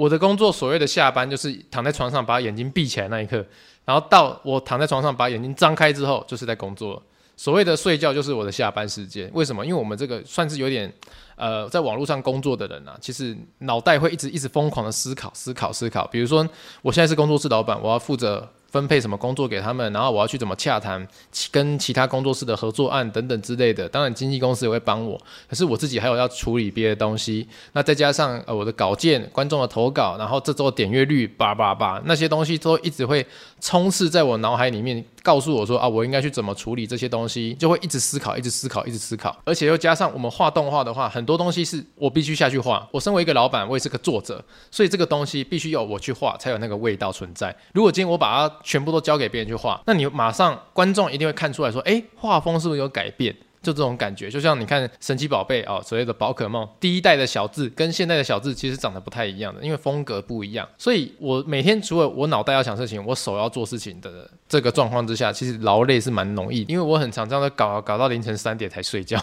[0.00, 3.44] 我的工作所谓的下班，就是躺在床上把眼睛闭起来那一刻，
[3.84, 7.02] 然后到我躺在床上把眼睛张开之后，就是在工作。
[7.36, 9.30] 所谓的睡觉就是我的下班时间。
[9.34, 9.62] 为什么？
[9.62, 10.90] 因为我们这个算是有点，
[11.36, 16.06] 呃，在网络上工作的人啊，其实脑袋会一直一直疯狂的思考、思考、思考。
[16.06, 16.48] 比如说，
[16.80, 18.48] 我现在是工作室老板，我要负责。
[18.70, 21.06] 分配什么工作给他们，然后我要去怎么洽谈，
[21.50, 23.88] 跟其他工作室的合作案等等之类的。
[23.88, 27.46] 当然，经纪公司也会帮我，可是我自己还有要处理别的东西。
[27.72, 33.26] 那再加上呃我的稿件、观众的投稿，然后这周点阅率叭叭叭，那些东西都一直会
[33.60, 39.36] 充斥在我脑海里面，告诉我说啊，我应该去怎么处理这些东西，就会一直思考，一直思考，一直思考。
[39.44, 42.88] 而且又加上我们画动画的话，很多东西是我必须下去画。
[42.92, 47.54] 我身为一个老板，我也是个作者，所以这个东西必须要我去画，才有那个味道存在。
[47.72, 53.36] 如果今天我把它全部都交给别人去画，那你马上观众一定会看出来说，诶，画风是不是有改变？
[53.62, 60.66] 就这种感觉，就像你看神奇宝贝哦，所谓的宝可梦第一代的小智跟现在的小智其实长得不太一样的，因为风格不一样。
[60.78, 69.22] 所以我每天除了我脑袋要想事情，我手要做事情的这个状况之下，其实劳累是蛮容易，因为我很常这样的搞搞到凌晨三点才睡觉。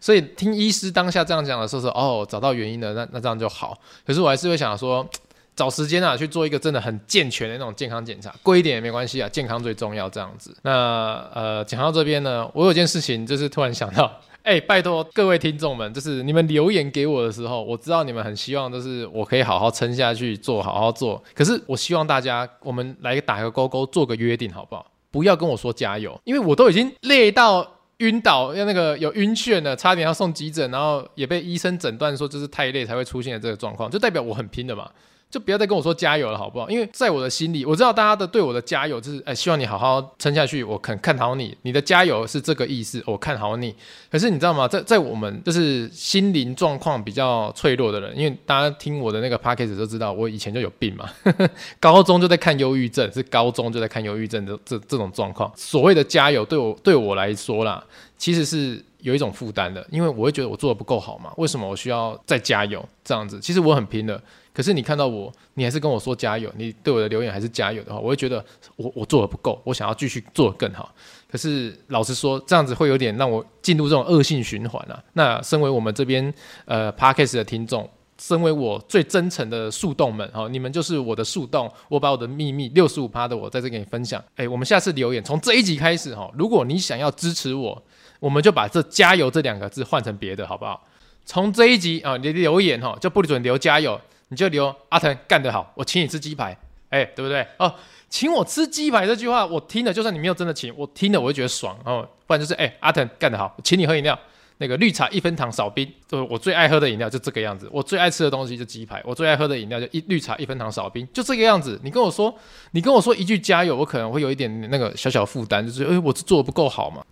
[0.00, 3.78] 所以听医师当下这样讲的时候说，哦，找到原因了，那那这样就好。
[4.04, 5.08] 可是我还是会想说。
[5.56, 10.56] 找时间啊，去做一个真的很健全的那种健康检查，贵一点也没关系啊，健康最重要这样子。
[10.62, 21.22] 那呃，讲到这边呢，我有件事情就是突然想到，哎、拜托各位听众们，就是你们留言给我的时候，我知道你们很希望就是我可以好好撑下去做，好好做。
[21.34, 24.84] 可是我希望大家，我们来打个勾勾，做个约定好不好？
[25.10, 27.64] 不要跟我说加油，因为我都已经累到
[27.98, 34.90] 晕倒，要那个有晕眩的，差点要送急诊，然后也被医生诊断说就是太累才会出现这个状况，就代表我很拼的嘛。
[35.34, 36.70] 就不要再跟我说加油了，好不好？
[36.70, 40.62] 因为在我的心里，我知道大家的对我的加油就是，哎，希望你好好撑下去。
[40.62, 43.74] 我肯看好你，你的加油是这个意思，我看好你。
[44.08, 44.68] 可是你知道吗？
[44.68, 51.10] 在在我们就是心灵状况比较脆弱的人，因为大家听我的那个 podcast 都知道，我以前就有病嘛，
[51.80, 55.52] 高中就在看忧郁症，是高中就在看忧郁症的这这种状况。
[55.56, 57.84] 所谓的加油，对我对我来说啦，
[58.16, 61.32] 其实是有一种负担的，因为我会觉得我做的不够好嘛。
[61.38, 63.40] 为什么我需要再加油这样子？
[63.40, 64.22] 其实我很拼的。
[64.54, 68.42] 可是你看到我，你还是跟我说加油，你对我的留言还是加油的话，我会觉得
[68.76, 70.94] 我我做的不够，我想要继续做得更好。
[71.28, 75.02] 可是老实说，这样子会有点让我进入这种恶性循环啊。
[75.14, 76.32] 那身为我们这边
[76.66, 84.22] 呃 Parkes 的听众，身为我最真诚的树洞们，哦，你们就是我的树洞，我把我的秘密六十五趴的我在这给你分享。
[84.36, 87.82] 哎，我们下次留言从这一集开始哈，如果你想要支持我，
[88.20, 90.86] 我们就把这加油这两个字换成别的，好不好？
[91.26, 94.00] 从这一集啊，你留言哈就不准留加油。
[94.34, 96.58] 你就留阿腾干得好，我请你吃鸡排，
[96.90, 97.46] 哎、对不对？
[97.58, 97.72] 哦，
[98.08, 102.04] 请我吃鸡排这句话，我听了，就算你没有真的请，我听了我会觉得爽哦。
[102.26, 104.18] 不然就是哎、阿腾干得好，请你喝饮料，
[104.58, 111.80] 那个绿茶一分糖少冰，就是我最爱喝的饮料就这个样子，我最爱吃的东西就鸡排，我最爱喝的饮料就一绿茶一分糖少冰，就这个样子。
[111.84, 112.34] 你跟我说，
[112.72, 117.04] 你跟我说一句加油，我可能会有一点那个小小负担，就是哎、我是做的不够好嘛。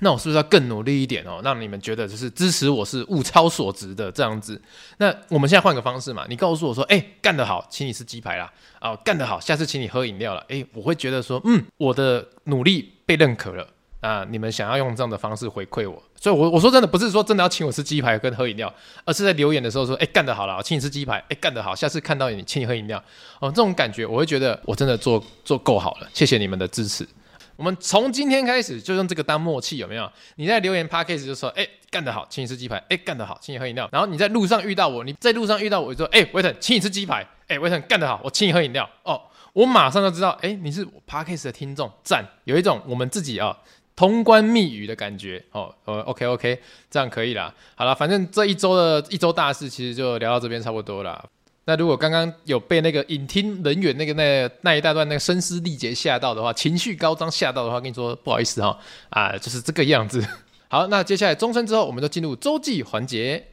[0.00, 4.60] 那我是不是要更努力一点哦，让你们觉得就是支持我是物超所值的这样子？
[4.98, 13.66] 那我们现在换个方式嘛，你告诉我说，哎，干得好，请你吃鸡排啦，啊，干得好，下次请你喝饮料了，哎，我会觉得说，嗯，我的努力被认可了
[14.00, 14.24] 啊！
[14.28, 18.72] 你们想要用这样的方式回馈我，所以我我说真的不是说真的要请我吃鸡排跟喝饮料，
[19.04, 23.02] 而是在留言的时候说，哎，干得好了，请你吃鸡排，哎，干得好，下次看到你请你喝饮料，
[23.40, 27.08] 哦，这种感觉我会觉得我真的做做够好了，谢谢你们的支持。
[27.56, 30.10] 我们从今天开始就用这个当默契，有没有？
[30.36, 32.76] 你在留言 Podcast 就说，哎，干得好，请你吃鸡排。
[32.88, 33.88] 哎，干得好，请你喝饮料。
[33.90, 37.26] 然后你在路上遇到我，你在路上遇到我，就说，哎，维腾，请你吃鸡排。
[37.48, 38.88] 哎，维腾，干得好，我请你喝饮料。
[39.04, 39.20] 哦，
[39.52, 43.56] 我马上就知道，哎，你是 Podcast 的听众，赞，有一种我们自己啊
[43.94, 45.42] 通关密语的感觉。
[45.52, 47.54] 哦，呃，OK OK，这样可以啦。
[47.74, 51.24] 好了，反正这一周的一周大事，其实就聊到这边差不多了。
[51.66, 58.78] 那如果刚刚有被那个影厅人员那个那那一大段那个声嘶力竭吓到的话，情绪高涨吓到的话，跟你说不好意思哈，
[59.10, 60.24] 啊，就是这个样子。
[60.68, 63.44] 好，那接下来钟声之后，我们就进入周记环节。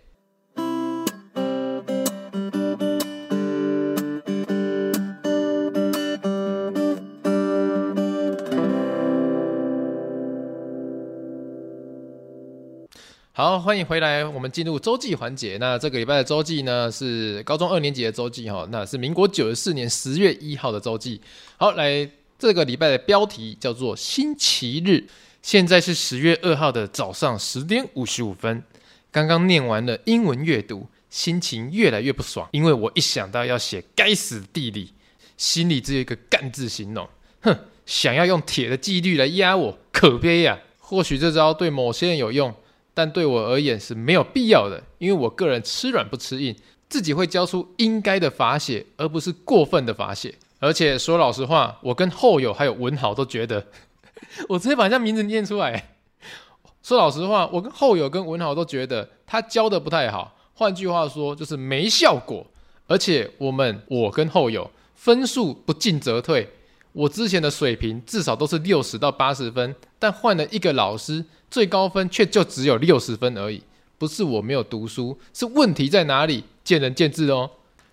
[13.36, 14.24] 好，欢迎回来。
[14.24, 15.58] 我们进入周记环节。
[15.60, 18.68] 那这个礼拜的周记呢，是高中二年级的周记哈。
[18.70, 21.20] 那是民国九十四年十月一号的周记。
[21.58, 25.04] 好，来这个礼拜的标题叫做星期日。
[25.42, 28.64] 现在是十月二号的早上十点五十五分，
[29.12, 34.94] 刚刚念完了英文阅读，心情越来越不爽，因为我一想到要写该死的地理，
[35.38, 37.10] 心里只有一个干字形容，
[37.42, 40.60] 哼，想要用铁的纪律来压我，可悲呀！
[40.78, 42.54] 或许这招对某些人有用，
[42.94, 46.56] 但对我而言是没有必要的，因为我个人吃软不吃硬，
[46.88, 50.36] 自己会交出应该的罚写，而不是过分的罚写。
[50.60, 53.66] 而且说老实话，我跟后友还有文豪都觉得。
[54.48, 55.96] 我直接把人家名字念出来。
[56.82, 60.36] 说老实话，我跟后友跟文豪都觉得他教的不太好。
[60.54, 62.46] 换句话说，就是没效果。
[62.88, 66.50] 而且我们我跟后友分数不进则退。
[66.94, 73.62] 我之前的水平至少都是六十到八十分，但换了一个老师，最高分却就只有六十分而已。
[73.98, 76.44] 不是我没有读书，是问题在哪里？
[76.64, 77.50] 见仁见智哦。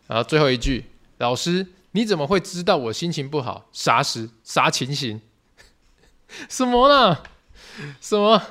[0.06, 0.84] 然后最后一句，
[1.18, 3.66] 老师你怎么会知道我心情不好？
[3.72, 5.20] 啥时啥情形？
[6.48, 7.18] 什么呢？
[8.00, 8.42] 什么？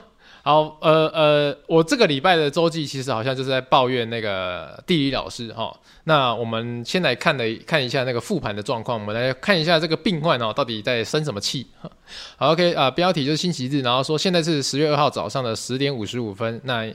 [0.50, 5.72] 好，呃呃，我这个礼拜的周记其实好像就是在抱怨那个地理老师哈。
[6.06, 11.68] 那我们先来看的看一下那个复盘的状况，我们来看一下这个病患哦，到底在生什么气？
[12.36, 16.60] 好，OK 啊，标题就是星期日，然后说现在是十月二号早上的十点五十五分。
[16.64, 16.92] 那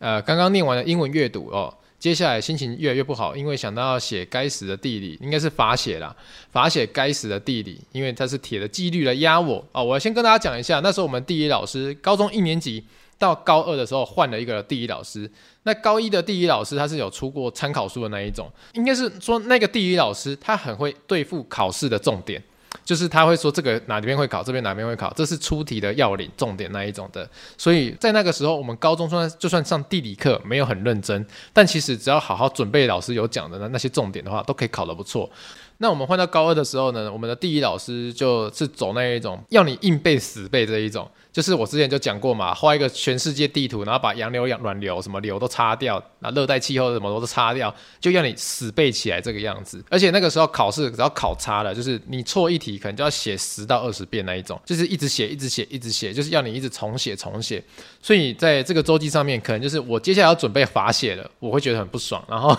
[0.00, 1.72] 呃，刚刚念完了英文阅读哦。
[1.98, 6.14] 接下来心情越来越不好，因为想到要写该死的地理，应该是罚写啦，
[6.52, 9.82] 罚写该死的地理，因为它是铁的纪律来压我哦。
[9.82, 12.84] 我先跟大家讲一下，那时候我们地理老师高中一年级
[13.18, 15.28] 到高二的时候换了一个地理老师，
[15.64, 22.40] 那高一的地理老师他是有出过参考书的那一种，应该是说那个地理老师他很会对付考试的重点。
[22.88, 27.28] 就是他会说这个哪边会考，这边哪边会考，这是出题的要领重点那一种的。
[27.58, 35.30] 所以在那个时候，我们高中算就算上地理课没有很认真，但其实只要好好准备老师有讲的那那些重点的话，都可以考得不错。
[35.78, 41.08] 那我们换到高二的时候呢，我们的地理老师就是走那一种要你硬背死背这一种。
[41.30, 49.80] 就是我之前就讲过嘛，画一个全世界地图，然后把洋流、洋暖流什么流都擦掉，那热带气候什么都擦掉，就要你死背起来这个样子。
[49.88, 57.62] 而且那个时候考试只要考差了，就是你错一题，可能就要写十到二十遍那一种，就是一直写、一直写、一直写，就是要你一直重写、重写。
[58.02, 62.24] 所以在这个周记上面，可能就是我接下来要准备罚写了，我会觉得很不爽。
[62.28, 62.56] 然后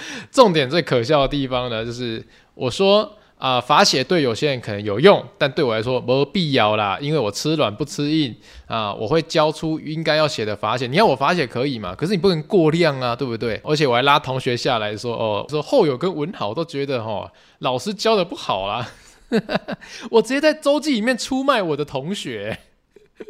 [0.30, 3.12] 重点最可笑的地方呢，就是我说。
[3.38, 8.34] 啊，罚写对有些人可能有用，但对我来说没必要啦，因为我吃软不吃硬
[8.66, 10.86] 啊，我会交出应该要写的罚写。
[10.86, 11.94] 你要我罚写可以嘛？
[11.94, 13.60] 可是你不能过量啊，对不对？
[13.62, 18.90] 而且我还拉同学下来说，哦，说后友跟文豪都觉得哦，老师教的不好啦，
[20.10, 22.58] 我直接在周记里面出卖我的同学。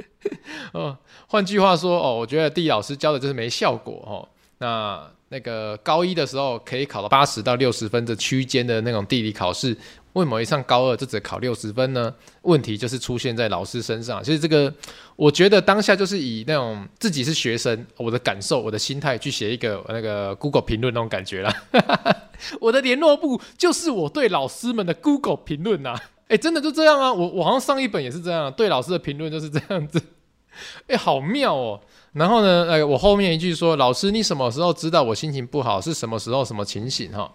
[0.70, 4.28] 哦，换句话说，哦，我觉得地理老师教的就是没效果哦。
[4.58, 5.15] 那。
[5.28, 9.76] 那个高一的时候可以考到八十到六十分的区间的那种地理考试，
[10.12, 12.14] 为什么一上高二就只考六十分呢？
[12.42, 14.22] 问题就是出现在老师身上。
[14.22, 14.72] 其实这个，
[15.16, 21.52] 我觉得当下就是以那种自己是学生，我的感受、我的心态去写一个那个 Google 评论那种感觉啦。
[22.60, 25.94] 我的联络部就是我对老师们的 Google 评论呐。
[26.28, 27.12] 哎，真的就这样啊！
[27.12, 30.00] 我我好像上一本也是这样，对老师的评论就是这样子。
[30.88, 31.80] 哎，好妙哦。
[32.16, 35.78] 然后呢，呃，我后面一句说，老师，你什么时候知道我心情不好？
[35.78, 36.42] 是什么时候？
[36.42, 37.12] 什么情形？
[37.12, 37.30] 哈，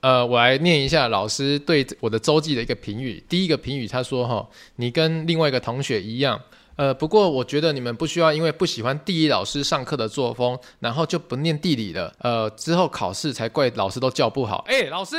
[0.00, 3.20] 呃，我来念一下老师对我的周记的一个评语。
[3.28, 6.40] 第一个评语，他说，哈，你跟另外一个同学一样，
[6.76, 14.64] 呃，不过我觉得你们不需要因为不喜欢地理老师上课的作风，然后就不念地理了，呃，之后考试才怪老师都教不好。
[14.68, 15.16] 哎，老师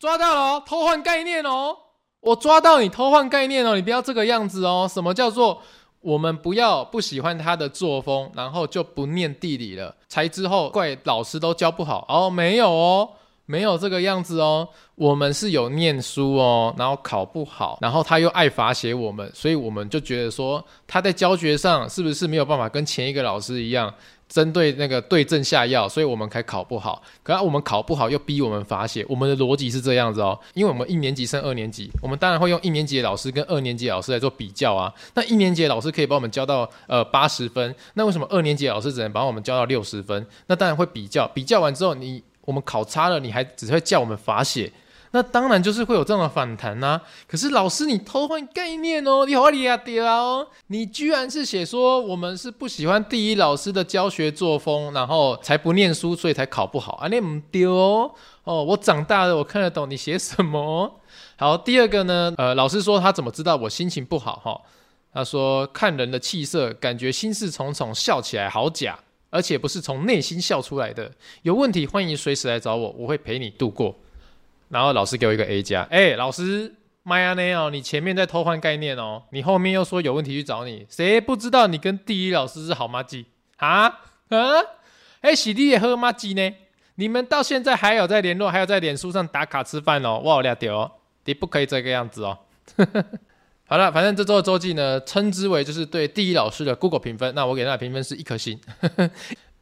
[0.00, 1.76] 抓到了哦，偷换概念哦，
[2.20, 4.90] 我抓到你偷换概念哦，你不要这个样子哦。
[4.90, 5.60] 什么叫做？
[6.02, 13.08] 我们不要不喜欢他的作风，然后就不念地理了，才之后怪老师都教不好哦，没有哦，
[13.46, 23.92] 没有这个样子哦，我们是有念书哦，然后考不好，然后他又爱罚写我们，所以我们就觉得说他在教学上是不是没有办法跟前一个老师一样？
[24.32, 27.02] 针对那个对症下药，所以我们才考不好。
[27.22, 30.38] 可是我们考不好又逼我们罚写，我们的逻辑是这样子哦。
[30.54, 34.90] 因为我们一年级升二年级，我们当然会用一年级的老师跟二年级的老师来做比较啊。
[35.12, 40.26] 那一年级的老师可以帮我们教到呃八十分，那为什么二年级的老师只能帮我们教到六十分？
[40.46, 44.72] 那当然会比较，比较完之后你我们考差了，你还只会叫我们罚写。
[45.14, 50.46] 那当然就是会有这样的反弹呐、可是老师，你偷换概念哦，你好厉害屌哦！
[50.68, 57.08] 你居然是写说我们是不喜欢第一老师的教学作风，然后才不念书，所以才考不好啊？
[57.08, 58.10] 你唔丢哦！
[58.44, 61.00] 哦，我长大了，我看得懂你写什么。
[61.36, 64.40] 好，第二个呢，呃，老师说他怎么知道我心情不好？
[64.42, 64.60] 哈，
[65.12, 68.98] 他说看人的气色，感觉心事重重，笑起来好假，
[69.28, 71.12] 而且不是从内心笑出来的。
[71.42, 73.94] 有问题欢迎随时来找我，我会陪你度过。
[74.72, 83.26] 然后老师给我一个 A 加，哎，老师妈呀，那哦，你前面在偷换概念哦，你后面又说有问题去找你，谁不知道你跟地理老师是好妈鸡
[83.58, 83.82] 啊
[84.30, 84.40] 啊？
[85.20, 86.54] 哎、喜弟也喝妈鸡呢？
[86.94, 90.92] 你们到现在还有在联络，还有在脸书上打卡吃饭哦，哇，俩屌哦，
[91.26, 92.38] 你不可以这个样子哦。
[93.68, 98.58] 好了，反正这周的周记呢，称之为就是对地理老师的 Google 评分，那我给他的评分是一颗星。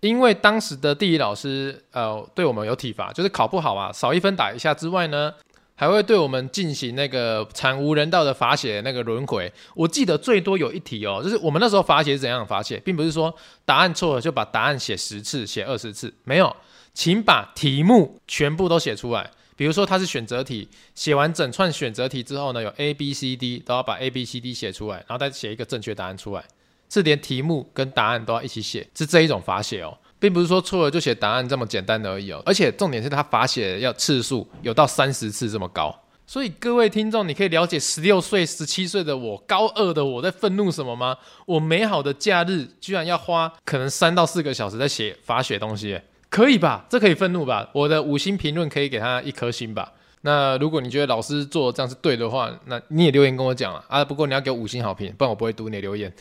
[0.00, 5.34] 因为当时的地理老师，呃，对我们有体罚，就是考不好啊，少一分打一下之外呢，
[5.74, 9.52] 还会对我们进行那个惨无人道的罚写那个轮回。
[9.74, 13.34] 我记得最多有一题哦，就是我们那时候罚写是怎样罚写，并不是说
[13.64, 16.56] 答案错了就把答案写十次、写二十次，没有，
[16.94, 19.30] 请把题目全部都写出来。
[19.54, 26.42] 比如说它是选择题，写完整串选择题之后呢，有 A、B、C、D，都要把 A、B、C、D 写出来，然后再写一个正确答案出来。
[26.90, 32.42] 是连题目跟答案都要一起写，是这一种罚写哦，并不是说错了就写答案这么简单而已哦。
[32.44, 41.16] 而且重点是他罚写要次数有到三十次这么高，所以各位听众，你可以了解十六岁、十七岁的我，高二的我在愤怒什么吗？
[41.46, 46.86] 我美好的假日居然要花可能三到四个小时在写罚写东西，可以吧？
[46.88, 47.70] 这可以愤怒吧？
[47.72, 49.92] 我的五星评论可以给他一颗星吧？
[50.22, 53.84] 那如果你觉得老师做这样是对的话，那你也留言跟我讲啊。
[53.88, 56.12] 啊，不过你要给我五星好评，不然我不会读你的留言。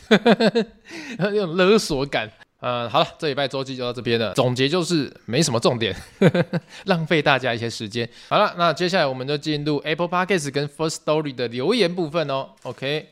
[1.18, 2.30] 那种勒索感。
[2.62, 4.34] 嗯，好了，这礼拜周记就到这边了。
[4.34, 5.96] 总结就是没什么重点，
[6.84, 8.06] 浪费大家一些时间。
[8.28, 12.50] 好了，那接下来我们就进入 Apple Podcast 跟 First Story 的留言部分哦。
[12.64, 13.08] OK，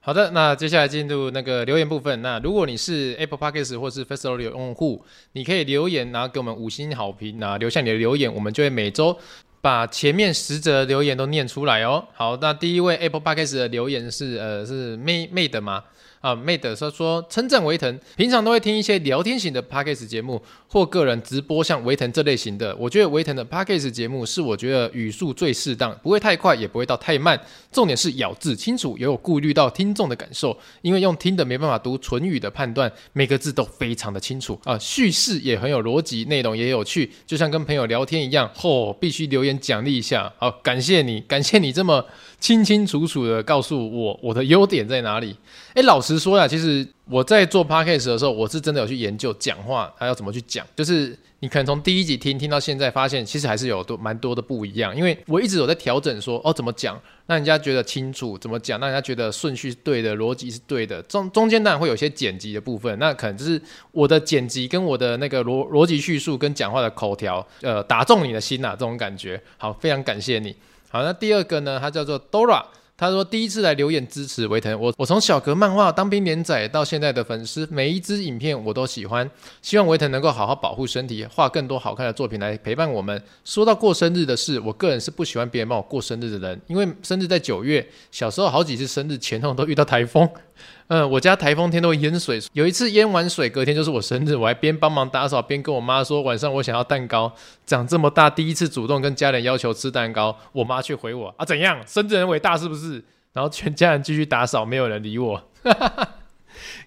[0.00, 2.20] 好的，那接下来进入那个留言部分。
[2.22, 9.16] 那如果你是 Apple Podcast 或是 First Story 的用户，你可以留言，然后给我们五星好评，然后留下你的留言，我们就会每周。
[9.60, 12.06] 把前面十则留言都念出来哦。
[12.14, 15.84] 好，那第一位 Apple Podcast 的留言是呃是妹妹的吗？
[16.20, 22.76] 啊，妹的说说称赞维腾，平常都会听一些聊天型的 Podcast 节目或个人直播，像维腾这类型的。
[22.76, 27.40] 我觉得维腾的 Podcast 节目是我觉得语速最适当，不会太快，也不会到太慢。
[27.72, 34.78] 重点是咬字清楚，也有顾虑到听众的感受，因为用听的没办法读唇语的判断，每个字都非常的清楚啊。
[34.78, 38.50] 叙事也很有逻辑，内容也有趣，就像跟朋友聊天一样。
[38.54, 42.04] 嚯、哦，必须留言奖励一下，好，感谢你，感谢你这么
[42.40, 45.36] 清清楚楚的告诉我我的优点在哪里。
[45.74, 50.66] 哎，老实说呀，其实我在做 podcast 的时候，我是真的有去研究讲话，还要怎么去讲。
[50.74, 54.96] 就是你可能从第一集听听到现在，发现其实还是有多蛮多的不一样。
[54.96, 61.02] 因为我一直有在调整说，哦怎么讲，让人家觉得清楚；怎么讲，让人家觉得顺序是对的，逻辑是对的。
[61.02, 63.60] 中中间当然会有一些剪辑的部分，那可能就是
[63.92, 69.40] 我的剪辑跟我的那个逻逻辑叙述跟讲话的口条，呃，打中你的心呐、这种感觉。
[69.58, 70.56] 好，非常感谢你。
[70.90, 72.62] 好，那第二个呢，他叫做 Dora。
[72.96, 79.30] 他说：“第一次来留言支持维腾，我我从小格漫画当兵连载到现在的粉丝，每一支影片我都喜欢。
[79.62, 83.22] 希望维腾能够好好保护身体，画更多好看的作品来陪伴我们。
[83.42, 90.28] 说到过生日的事，我个人是不喜欢别人帮我过生日的人，因为生日在九月，小时候好几次生日前后都遇到台风。”
[90.90, 97.32] 嗯，我家台风天都会淹水，有一次淹完水，隔天就是我生日，我还边帮忙打扫边跟我妈说晚上我想要蛋糕。
[97.64, 103.04] 长这么大第一次主动跟家人要求吃蛋糕，我妈却回我啊怎样，生日很伟大是不是？
[103.32, 106.08] 然后全家人继续打扫，没有人理我，哈哈哈，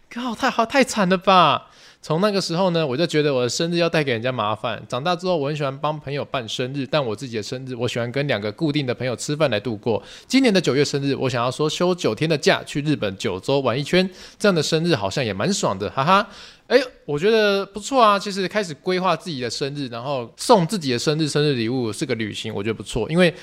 [0.09, 1.69] 靠，太好太惨了吧！
[2.03, 4.83] 从那个时候呢，我就觉得我的生日要带给人家麻烦。
[4.89, 10.03] 长大之后，我很喜欢帮朋友办生日，但我自己的生日，我喜欢跟两个固定的朋友吃饭来度过。
[10.27, 16.29] 今年的九月生日，我想要说休九天的假去日本九州玩一圈，这样的生日好像也蛮爽的，哈哈。
[16.67, 18.19] 哎，我觉得不错啊。
[18.19, 23.33] 其实开始规划自己的生日，然后送自己的生日生日礼物是个旅行，我觉得不错，因为。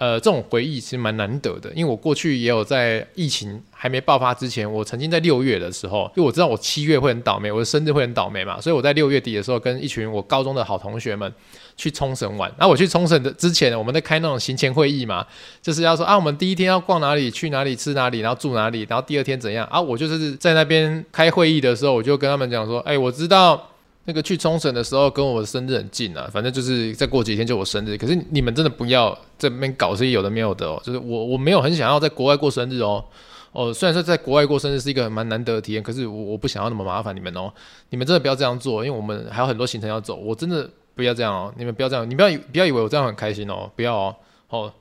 [0.00, 11.30] 呃，这种回忆其实蛮难得的，因为我过去也有在疫情还没爆发之前，我曾经在六月的时候，因为我知道我七月会很倒霉，我的生日会很倒霉嘛，所以我在六月底的时候跟一群我高中的好同学们
[11.76, 12.50] 去冲绳玩。
[12.58, 15.26] 那我去冲绳的之前，我们在开那种行前会议嘛，
[15.60, 19.78] 就是要说啊，我们第一天要逛哪里，去哪里，吃哪里，然后住哪里，然后第二天怎样啊？
[19.78, 23.66] 我就是在那边开会议的时候，我就跟他们讲说，哎，我知道。
[24.04, 27.96] 那个去冲绳的时候，跟我的生日很近啊，反正就是再过几天就我生日。
[27.96, 33.04] 可是你们真的不要这边搞这些有的没有的哦，就是我我没有很想要在国外过生日哦。
[33.52, 37.52] 哦，虽然说在国外过生日是一个蛮难得的体验，可是我我不想要那么麻烦你们哦。
[37.90, 40.14] 你们真的不要这样做，因为我们还有很多行程要走。
[40.16, 44.16] 我真的不要这样哦，你们不要这样，你不要不要以为我这样很开心哦，不要哦。
[44.50, 44.72] 哦，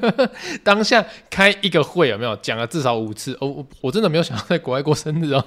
[0.64, 5.44] 当下开一个会有没有讲了至少五次哦，我我真的没有想要在国外过生日哦。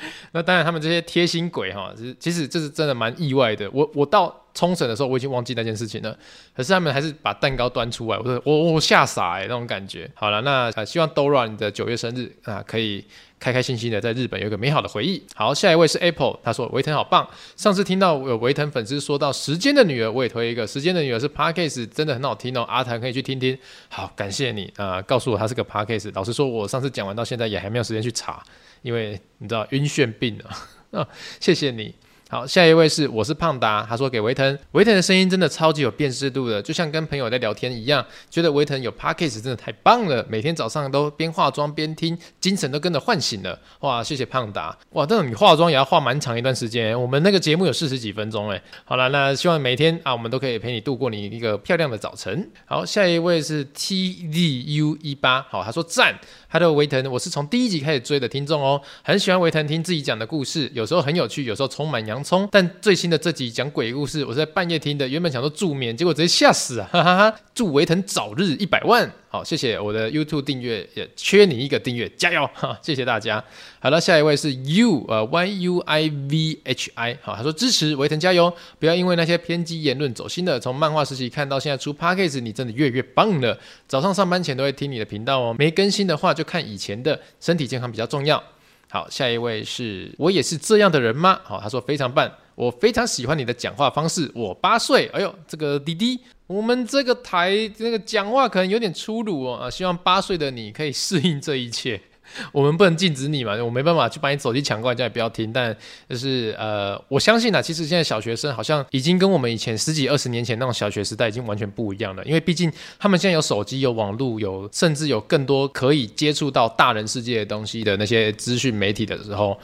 [0.32, 3.70] 那当然，他们这些贴心鬼哈，其实这是真的蛮意外的。
[3.72, 6.16] 我我到冲绳的时候，我已经忘记那件事情了。
[6.54, 10.10] 可是他们还是把蛋糕端出来，我说我我吓傻哎，那种感觉。
[10.14, 13.04] 好了，那、呃、希望 Dora 你的九月生日啊、可以
[13.38, 15.22] 开开心心的在日本有一个美好的回忆。
[15.34, 17.28] 好，下一位是 Apple，他说维腾好棒。
[17.56, 22.62] 上次听到有维腾粉丝说到《时间的女儿》，我也推一个《时间的女儿》是 Parkes，真的很好听哦。
[22.62, 23.56] 阿谭可以去听听。
[23.88, 26.10] 好，感谢你啊、告诉我他是个 Parkes。
[26.14, 28.42] 老实说，我上次讲完到现在也还没有时间去查，
[28.82, 31.00] 因为你知道晕眩病啊。
[31.00, 31.08] 啊，
[31.40, 31.94] 谢谢你。
[32.30, 43.58] 好，下一位是我是胖达，他说给维腾，维腾的声音真的超级有辨识度的，就像跟朋友在聊天一样，觉得维腾有 Podcast 真的太棒了，每天早上都边化妆边听，精神都跟着唤醒了。
[43.80, 48.62] 哇，谢谢胖达，哇，但是你化妆也要化蛮长一段时间，我们那个节目有四十几分钟哎。
[48.84, 52.48] 好了，那希望每天啊，我们都可以陪你度过你一个漂亮的早晨。
[52.64, 56.16] 好，下一位是 TZU 一八，好，他说赞。
[56.52, 62.48] 哈喽维腾，我是从第一集开始追的听众哦，很喜欢维腾听自己讲的故事，有时候很有趣，有时候充满洋葱。
[62.50, 66.88] 但最新的这集讲鬼故事，我是在半夜听的，原本想说助眠，结果直接吓死啊！
[66.90, 67.36] 哈哈哈！
[67.54, 69.08] 祝维腾早日一百万。
[69.32, 72.76] 好，谢谢我的 YouTube 订阅，也缺你一个订阅，加油哈！
[72.82, 73.42] 谢谢大家。
[73.78, 80.58] 好了，下一位是 U 呃 Y U I V H I，好，他说支持维腾加油，不要因为那些偏激言论走心的。
[80.58, 83.56] 从漫画时期看到现在出 Podcast，你真的越越棒了。
[83.86, 88.42] 早上上班前都会听你的频道哦，没更新的话就看以前的，身体健康比较重要。
[88.88, 91.38] 好，下一位是我也是这样的人吗？
[91.44, 94.30] 好，他说非常棒，我非常喜欢你的讲话方式。
[94.34, 96.20] 我八岁，哎呦，这个弟弟。
[96.46, 102.00] 我们这个台这个讲话可能有点粗鲁哦啊，希望八岁的你可以适应这一切。
[102.52, 105.52] 我们不能禁止你嘛，我没办法去把你手机抢过来叫你不要听。
[105.52, 105.76] 但
[106.08, 119.56] 就是呃，我相信啊，其实现在小学生好像已经跟我们以前十几二十年前那种小学时代已经完全不一样了，因为毕竟他们现在有手机、有网络、有甚至有更多可以接触到大人世界的东西的那些资讯媒体的时候。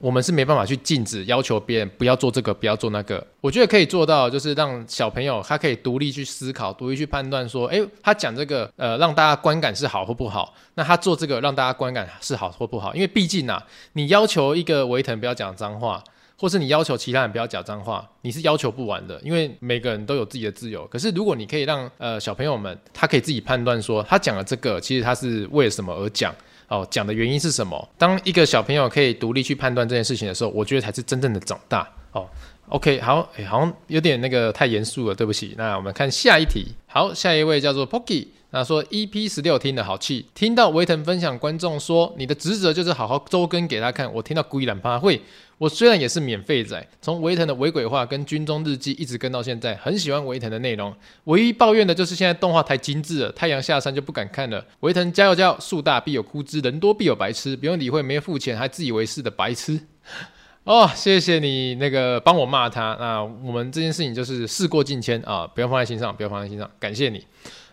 [0.00, 3.24] 我们是没办法去禁止要求别人不要做这个，不要做那个。
[3.40, 10.54] 我觉得可以做到，就是让小朋友他可以独立去思考，独立去判断说，诶，他讲这个，呃，让大家观感是好或不好。
[10.74, 12.94] 那他做这个，让大家观感是好或不好。
[12.94, 13.62] 因为毕竟啊，
[13.94, 16.02] 你要求一个维腾不要讲脏话，
[16.38, 19.20] 或是你要求其他人不要讲脏话，你是要求不完的。
[19.24, 20.86] 因为每个人都有自己的自由。
[20.86, 26.34] 可是如果你可以让呃小朋友们，他可以自己判断说，他讲的这个其实他是为了什么而讲。
[26.68, 27.88] 哦，讲的原因是什么？
[27.98, 31.88] 当一个小朋友可以独立去判断这件事情的时候，我觉得才是真正的长大。
[32.12, 32.26] 哦
[32.68, 35.54] ，OK，好，诶，好像有点那个太严肃了，对不起。
[35.58, 36.68] 那我们看下一题。
[36.86, 38.28] 好，下一位叫做 Pocky。
[38.50, 44.10] 那说 EP 十六听得好气，听到维腾分享，观众说你的职责就是好好周更给他看。
[44.14, 45.20] 我听到故意懒趴会，
[45.58, 50.94] 我虽然也是免费仔，从维腾的维鬼话跟军中日记一直跟到现在，很喜欢维腾的内容。
[51.24, 54.64] 唯一抱怨的就是现在动画太精致了，太阳下山就不敢看了。
[54.80, 59.78] 维腾加油加油，树大必有枯枝，人多必有白痴，不用理会没付钱还自以为是的白痴。
[60.64, 62.96] 哦，谢谢你那个帮我骂他。
[62.98, 67.22] 那我们这件事情就是事过境迁啊，不要放在心上，不要放在心上，感谢你。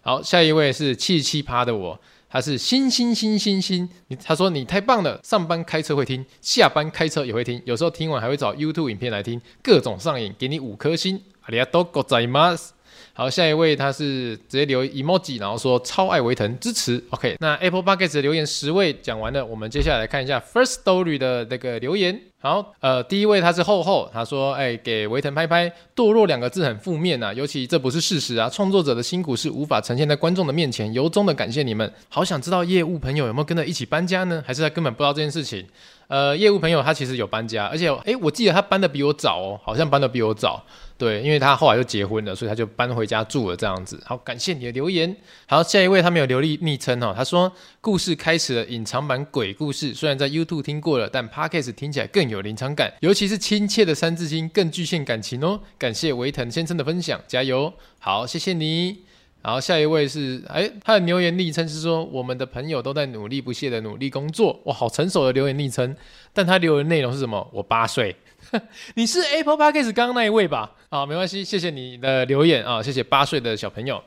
[0.05, 1.99] 好，下一位是七十七趴的我，
[2.29, 12.71] 他是星星星星星，你他说你太棒了，上班开车会听，下班开车也会听，有时候听完还会找 YouTube 影片来听，各种上瘾，给你五颗星，ありがとうございます。
[13.13, 17.03] 好，下一位他是直接留 emoji，然后说超爱维腾支持。
[17.11, 22.19] OK，那 Apple Podcast 的留言十位讲完了，我们接下来看一下 First Story 的那个留言。
[22.46, 31.92] 然后，呃，第一位他是厚厚，他说，哎、给维腾拍拍，堕落两个字很负面呐、啊，尤其这不是事实啊，创作者的辛苦是无法呈现在观众的面前，由衷的感谢你们。
[32.08, 34.44] 好想知道业务朋友有没有跟着一起搬家呢？
[34.46, 35.66] 还是他根本不知道这件事情？
[36.08, 40.64] 呃，业务朋友他其实有搬家，而且，哎、我记得他搬的比我早哦，好像搬的比我早。
[40.98, 44.02] 对，因为他后来就结婚了，所以他就搬回家住了这样子。
[44.06, 45.14] 好，感谢你的留言。
[45.46, 55.60] 好，下一位他没有留立昵称哦，他说故事开始了隐藏版鬼故事，虽然在 YouTube 听过了，但 Podcast 听起来更有临场感，尤其是亲切的三字经更具现感情哦。
[55.78, 57.74] 感谢维腾先生的分享，加油！
[58.00, 59.00] 好，谢谢你。
[59.42, 65.96] 然后下一位是，哎，他的留言昵称是说我们的朋友都在努力不懈的努力工作，哇，好成熟的留言昵称。
[66.34, 67.48] 但他留言内容是什么？
[67.52, 68.16] 我八岁。
[68.96, 70.72] 你是 Apple Podcast 刚刚那一位吧？
[70.90, 74.02] 啊，没关系，谢谢你的留言啊，谢谢八岁的小朋友。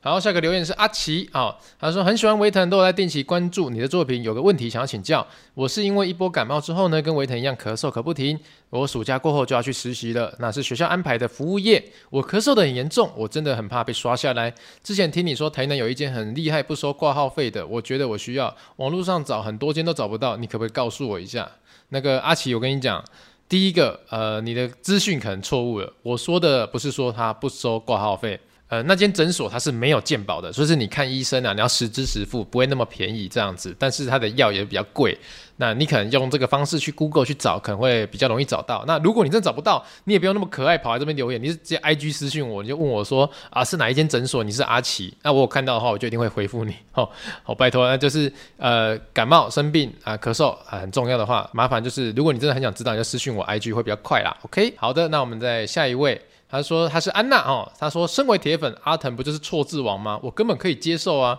[0.00, 4.22] 好，下个留言是阿奇啊，他说很喜欢维腾，都有在定期关注你的作品。
[4.22, 8.38] 有个问题想要请教，我是因为一波感冒之后呢，跟维腾一样咳嗽咳不停。
[8.68, 11.82] 我暑假过后就要去实习了，那是学校安排的服务业。
[12.10, 14.52] 我咳嗽得很严重，我真的很怕被刷下来。
[14.82, 21.50] 之前听你说台南有一间很厉害不收挂号费的，我觉得我需要网络上找很多间都找不到，你可不可以告诉我一下？
[21.88, 23.02] 那个阿奇，我跟你讲。
[23.48, 25.92] 第一个，呃，你的资讯可能错误了。
[26.02, 33.76] 我说的不是说他不收挂号费，呃，那间诊所它是没有健保的，所以是你看医生啊，你要实支实付，不会那么便宜这样子。
[33.78, 35.16] 但是它的药也比较贵，
[35.58, 38.82] 那你可能用这个方式去 Google 去找，可能会比较容易找到。
[38.86, 44.42] 那如果你真的找不到，你也不用那么可爱跑来这边留言，你是直接 IG 私信我，你就问我说啊是哪一间诊所？
[44.42, 46.74] 你是阿奇，那我有看到的话，我就一定会回复你。
[46.90, 47.12] 好，
[47.42, 54.34] 好，拜托，那就是呃感冒生病啊咳嗽啊很重要的话，麻烦就是如果你真的很想知道，你就私信我 IG 会比较快啦。
[54.42, 56.18] OK，好的，那我们再下一位。
[56.54, 60.20] 他说他是安娜哦，他说身为铁粉，阿腾不就是错字王吗？
[60.22, 61.36] 我根本可以接受啊。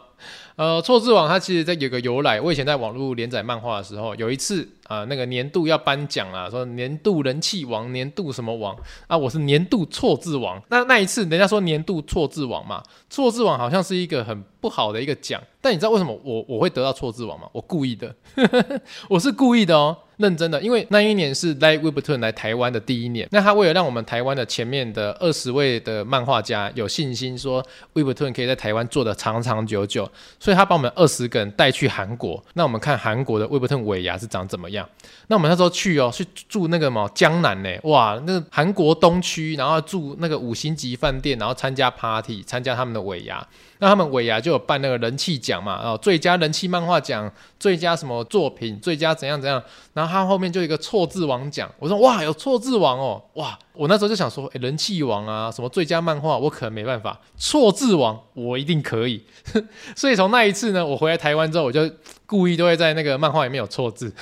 [0.55, 8.75] 呃，错字王它其实在有个由来，我以前在网络连载漫画的时候，有一次啊、那个年度要颁奖啊，说年度人气王，年度什么王
[9.07, 10.61] 啊，我是年度错字王。
[10.69, 17.47] 那那一次人家说年度错字王嘛，错字王好像是一个很不好的一个奖，但你知道为什么我我会得到错字王吗？
[17.51, 18.15] 我故意的，
[19.09, 19.97] 我是故意的哦。
[20.17, 27.61] 认真的，因为那一年是 Light Webtoon 来台湾的第一年，那他为了让我们台湾的前面的二十位的漫画家有信心，说
[27.93, 30.04] Webtoon 可以在台湾做的长长久久，
[30.39, 34.87] 所以他把我们二十个人带去韩国，那我们看韩国的威伯特尾牙是长怎么样？
[35.27, 37.69] 那我们那时候去哦，去住那个什么江南呢？
[37.83, 43.45] 哇，那个韩国东区，然后住那个五星级饭店，然后参加 party，参加他们的尾牙。
[43.79, 49.61] 那他们尾牙就有办那个人气奖嘛，哦，最佳人气漫画奖，最佳什么作品，最佳怎样怎样，
[49.93, 59.23] 然后他后面就有一个错字王奖，我说哇，有错字王哦，哇，我那时候就想说，诶，人气王啊，什么最佳漫画，我可能没办法，错字王我一定可以，
[59.95, 61.89] 所以从那一次呢，我回来台湾之后，我就
[62.25, 64.13] 故意都会在那个漫画里面有错字。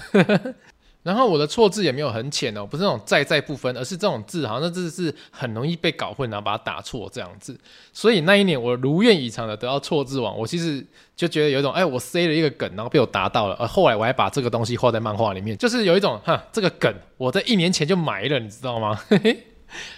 [1.04, 7.60] 然后我的错字也没有很浅哦，不是那种在在不分，而是这种字好像那字是很容易被搞混，然后把它打错这样子。
[7.92, 10.86] 所以那一年我如愿以偿的得到错字王，我其实
[11.16, 13.56] 就觉得有一种哎，我塞了一个梗，然后被我达到了。
[13.60, 18.98] 而后来我还把这个东西画在漫画里面，就是有一种哈，这个梗我在一年前就埋了，你知道吗？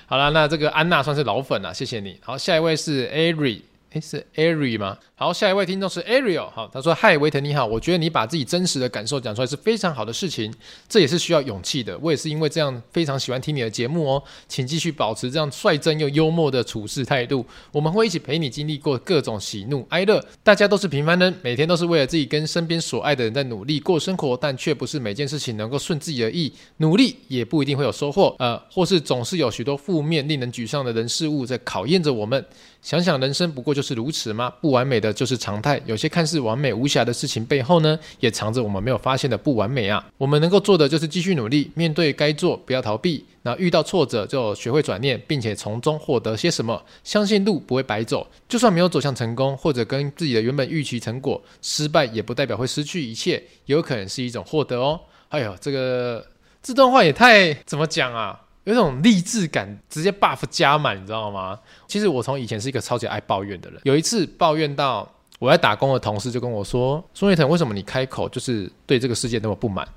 [0.08, 2.18] 好了，那这个安娜算是老粉了，谢谢你。
[2.24, 3.75] 好，下一位是 Ari。
[4.02, 4.98] 是 Ari 吗？
[5.18, 6.50] 好，下一位听众是 Ariel。
[6.50, 10.54] 好，他说：“嗨，维腾你好，我觉得你把自己真实的感受讲出来是非常好的事情，
[10.90, 11.98] 这也是需要勇气的。
[12.00, 17.46] 我也是因为这样非常喜欢听你的节目哦，请继续保持这样率真又幽默的处事态度。
[17.72, 20.22] 我们会一起陪你经历过各种喜怒哀乐。
[20.44, 26.52] 大家都是平凡人，每天都是为了自己跟身边所爱的人在努力过生活，但却不是每件事情能够顺自己的意。
[26.78, 32.46] 努力也不一定会有收获，呃，或是总是有许多负面、令人沮丧的人事物在考验着我们。”
[32.86, 34.54] 想想人生不过就是如此吗？
[34.62, 35.82] 不完美的就是常态。
[35.88, 40.06] 有些看似完美无瑕的事情背后呢，也藏着我们没有发现的不完美啊。
[40.20, 43.26] 我们能够做的就是继续努力，面对该做，不要逃避。
[43.42, 46.80] 那遇到挫折就学会转念，并且从中获得些什么。
[47.04, 55.00] 相信路不会白走，就算没有走向成功，或者跟自己的原本预期成果失败，也不代表会失去一切，有可能是一种获得哦。
[55.30, 56.24] 哎呦，这个
[56.62, 58.42] 这段话也太怎么讲啊？
[58.66, 61.58] 有一种励志感，直接 buff 加满，你知道吗？
[61.88, 63.80] 其实我从以前是一个超级爱抱怨的人。
[63.84, 65.10] 有一次抱怨到
[65.40, 69.88] 我在打工的同事就跟我说：“孙月腾，为什么你开口就是对这个世界那么不满？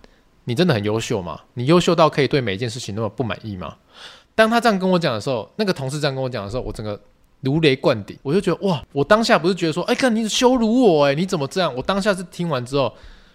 [0.44, 1.40] 你真的很优秀吗？
[1.54, 3.76] 你优秀到可以对每一件事情那么不满意吗？”
[4.34, 7.00] 当他这样跟我讲的时候，那个同事这样跟我讲的时候，我整个
[7.40, 8.84] 如雷贯顶，我就觉得哇！
[8.92, 12.94] 我当下不是觉得说：“哎，看你羞辱我，哎，你怎么这样？”我当下是听完之后，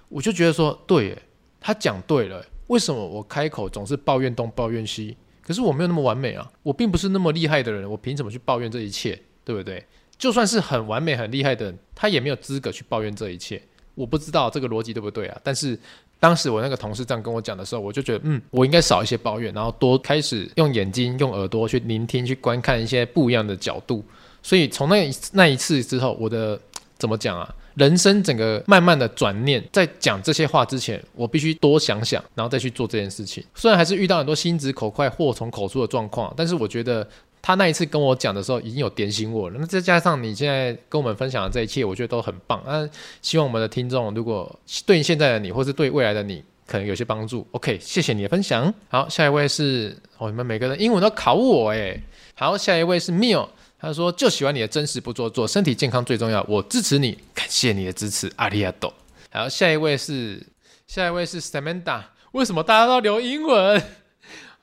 [0.09, 1.21] 我就觉得说：“对，哎，
[1.59, 2.45] 他讲对了。
[2.67, 9.85] 为什么我开口总是抱怨东抱怨西？”可是我没有那么完美啊，我并不是那么厉害的人，我凭什么去抱怨这一切，对不对？
[10.17, 13.61] 就算是很完美、很厉害的人，他也没有资格去抱怨这一切。
[13.95, 15.39] 我不知道这个逻辑对不对啊？
[15.43, 15.77] 但是
[16.19, 24.03] 当时我那个同事这样跟我讲的时候，我就觉得，嗯，我应该少一些抱怨，然后多开始用眼睛、用耳朵去聆听、去观看一些不一样的角度。
[24.41, 26.59] 所以从那那一次之后，我的
[26.97, 27.53] 怎么讲啊？
[27.75, 33.43] 人生整个慢慢的转念，在讲这些话之前，我必须多想想，然后再去做这件事情。
[33.55, 37.07] 虽然还是遇到很多心直口快、祸从口出的状况，但是我觉得
[37.41, 39.57] 他那一次跟我讲的时候，已经有点醒我了。
[39.59, 42.61] 那再加上你现在跟我们分享的这一切，我觉得都很棒。
[42.65, 42.87] 那
[43.21, 47.45] 希望我们的听众，如果对现在的你，或是对未来的你，可能有些帮助。
[47.51, 48.73] OK，谢谢你的分享。
[48.87, 52.01] 好，下一位是哦，你们每个人英文都考我诶。
[52.35, 53.47] 好，下一位是 MIL。
[53.83, 56.41] 他说：“就喜欢你的真实不做作，身体健康最重要。
[56.47, 58.93] 我支持你，感谢你的支持，阿里亚多。”
[59.29, 60.41] 好，下一位是
[60.87, 62.01] 下一位是 Samantha。
[62.31, 63.83] 为什么大家都留英文？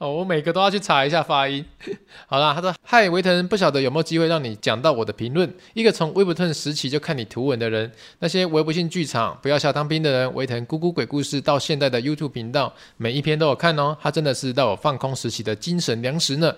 [0.00, 1.62] 哦，我每个都要去查一下发音。
[2.26, 5.52] 好啦，他说：“嗨，维腾，不晓得有没有机会让你讲到我的评论？
[5.74, 13.94] 一个从维伯顿时期就看你图文的人，那些微不信剧场、不要笑当兵的人，维腾咕咕鬼故事到现在的 YouTube 频道，每一篇都有看哦。
[14.00, 16.50] 他真的是到我放空时期的精神粮食呢。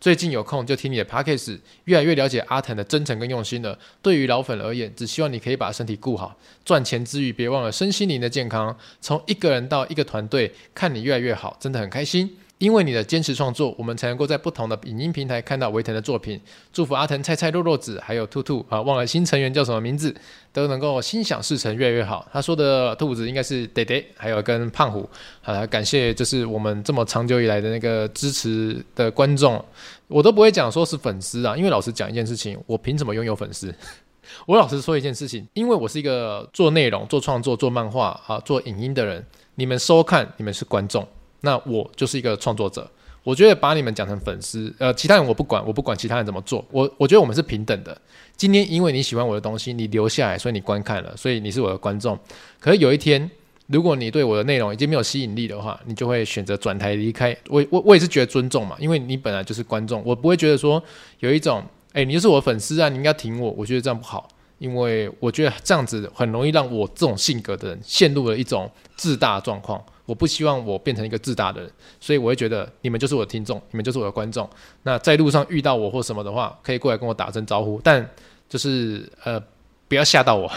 [0.00, 3.78] 最近有空就听你的 Podcast，越来越了解阿腾的真诚跟用心了。
[4.02, 8.76] 对于老粉而言，只希望你可以把身体顾好，赚钱之余别忘了身心灵的健康。
[9.00, 16.40] 从一个人到一个团队，看你越来越好，真的很开心。”因为你的坚持创作，我们才能够在不同的影音平台看到维腾的作品。
[16.72, 20.14] 祝福阿腾、菜菜、肉肉子还有兔兔啊，忘了新成员叫什么名字，
[20.52, 22.28] 都能够心想事成，越来越好。
[22.32, 25.08] 他说的兔子应该是爹爹，还有跟胖虎。
[25.40, 29.64] 好，感谢就是我们这么长久以来的那个支持的观众，
[30.08, 33.72] 我都不会讲说是粉丝啊，因为老实讲一件事情，我凭什么拥有粉丝？
[34.46, 41.06] 我老实说一件事情，因为我是一个做内容、做创作、做漫画啊、做影音的人，你们收看，你们是观众。
[41.40, 42.90] 那我就是一个创作者，
[43.22, 47.96] 我觉得把你们讲成粉丝，呃，其他人我不管，我不管其他人怎么做，我我觉得我们是平等的。
[48.36, 52.18] 今天因为你喜欢我的东西，你留下来，所以你观看了，所以你是我的观众。
[52.60, 53.28] 可是有一天，
[53.66, 57.36] 如果你对我的内容已经没有吸引力的话，你就会选择转台离开。
[57.48, 60.82] 我我我也是觉得尊重嘛，因为你本来就是观众，我不会觉得说
[61.18, 61.62] 有一种，
[61.92, 63.50] 哎，你就是我的粉丝啊，你应该挺我。
[63.50, 64.28] 我觉得这样不好，
[64.58, 69.84] 因为我觉得这样子很容易让我这种性格的人陷入了一种自大状况。
[70.08, 74.48] 我不希望我变成一个自大的人，所以我会觉得你们就是我的听众，你们就是我的观众。
[74.84, 78.08] 那在路上遇到我或什么的话，可以过来跟我打声招呼，但
[78.48, 79.38] 就是呃，
[79.86, 80.50] 不要吓到我。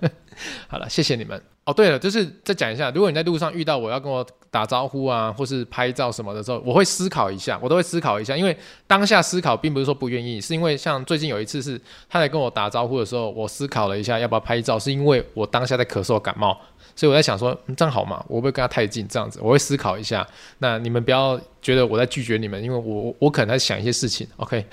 [0.68, 1.42] 好了，谢谢你们。
[1.64, 8.54] 哦，对了，就是再讲一下，如果你在路上遇到我要跟我打招呼啊，或是拍照什么的时候，我会思考一下，我都会思考一下，因为
[8.86, 11.80] 当下思考并不是说不愿意，是因为像最近有一次是
[12.10, 16.60] 他来跟我打招呼的时候，我思考了一下要不要拍照，是因为我当下在咳嗽感冒。
[16.94, 18.24] 所以我在想说，这样好吗？
[18.28, 19.06] 我不会跟他太近？
[19.08, 20.26] 这样子，我会思考一下。
[20.58, 24.26] 那你们不要觉得我在拒绝你们，因为我我可能在想一些事情。
[24.36, 24.64] OK，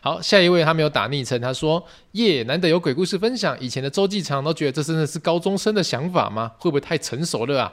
[0.00, 3.58] 好，下一位他没有打昵称，他说耶，难得有鬼故事分享。
[3.60, 6.52] 以前的周记常都觉得这真的是高中生的想法吗？
[6.58, 7.72] 会不会太成熟了啊？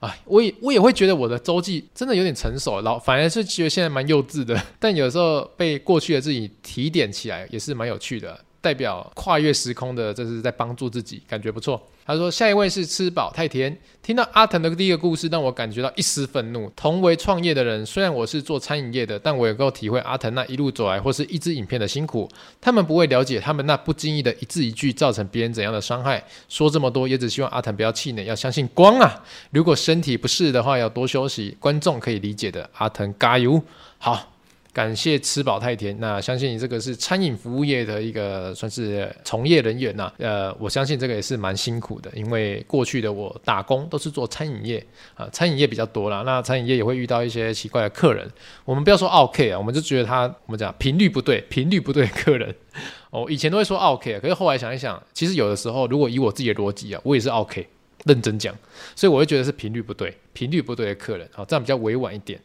[0.00, 4.60] 哎，我也我也会觉得我的周记真的有点成熟，老反而是觉得现在蛮幼稚的。
[4.78, 8.38] 但有时候被过去的自己提点起来，也是蛮有趣的。
[8.66, 11.80] 代表跨越时空的，这是在帮助自己，感觉不错。
[12.04, 16.68] 他说下一位是吃饱太甜，听到阿腾的第一个故事，让我感觉到一丝愤怒。
[16.74, 22.28] 同为创业的人，虽然我是做餐饮业的，但我也够体会阿腾那一路走来或是一支影片的辛苦。
[22.60, 26.24] 他们不会了解他们那不经意的一字一句造成别人怎样的伤害。
[26.48, 29.22] 说这么多，也只希望阿腾不要气馁，要相信光啊！
[29.52, 31.56] 如果身体不适的话，要多休息。
[31.60, 33.62] 观众可以理解的，阿腾加油！
[33.98, 34.35] 好。
[34.76, 48.30] 感谢吃饱太甜，那相信你这个是餐饮服务业的一个算是从业人员呐，呃，我相信这个也是蛮辛苦的，因为过去的我打工都是做餐饮业啊，餐饮业比较多啦，那餐饮业也会遇到一些奇怪的客人，
[48.66, 52.54] 我们不要说 OK 啊，我们就觉得他我们讲频率不对，频率不对的客人，
[53.08, 57.66] 哦，以前都会说奥客，可是后来想一想，其实有的时候如果以我自己的逻辑啊，我也是 OK，
[58.04, 58.54] 认真讲，
[58.94, 62.38] 所以我会觉得是频率不对，频率不对的客人，好，这样比较委婉一点。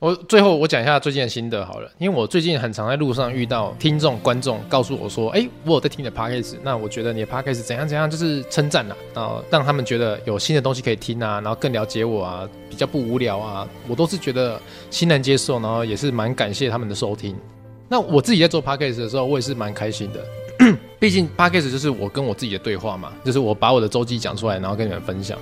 [0.00, 17.36] 我最后我讲一下最近的心得好了，因为我最近很常在路上遇到听众观众告诉我说，哎，我有在听你的 podcast，那我觉得你的 podcast 怎样怎样，就是称赞呐，然后让他们觉得有新的东西可以听啊，然后更了解我啊，比较不无聊啊，我都是觉得欣然接受，然后也是蛮感谢他们的收听。
[17.86, 25.38] 那我自己在做 podcast 的时候，我也是蛮开心的， 毕竟 podcast 就是我跟我自己的对话嘛，就是我把我的周记讲出来，然后跟你们分享。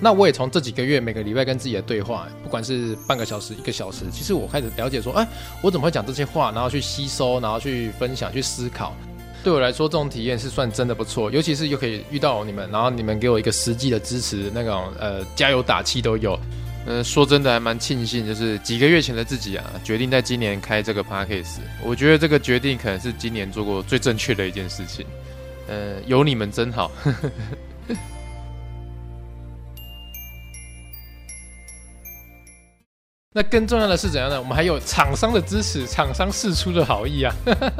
[0.00, 5.26] 那我也从这几个月每个礼拜跟自己的对话，不管是半个小时、一个小时，其实我开始了解说，哎，
[5.62, 8.94] 我怎么会讲这些话，然后去吸收，然后去分享、去思考。
[9.42, 16.38] 对我来说，这种体验是算真的不错，尤其是又可以遇到你们，然后你们给我一个实际的支持，那种呃加油打气都有。
[16.86, 21.60] 嗯、说真的还蛮庆幸，就是几个月前的自己啊，决定在今年开这个 podcast。
[21.82, 25.06] 我觉得这个决定可能是今年做过最正确的一件事情。
[25.66, 26.90] 呃，有你们真好。
[33.36, 34.40] 那更重要的是怎样呢？
[34.40, 37.34] 我们还有厂商的支持，厂商试出的好意啊。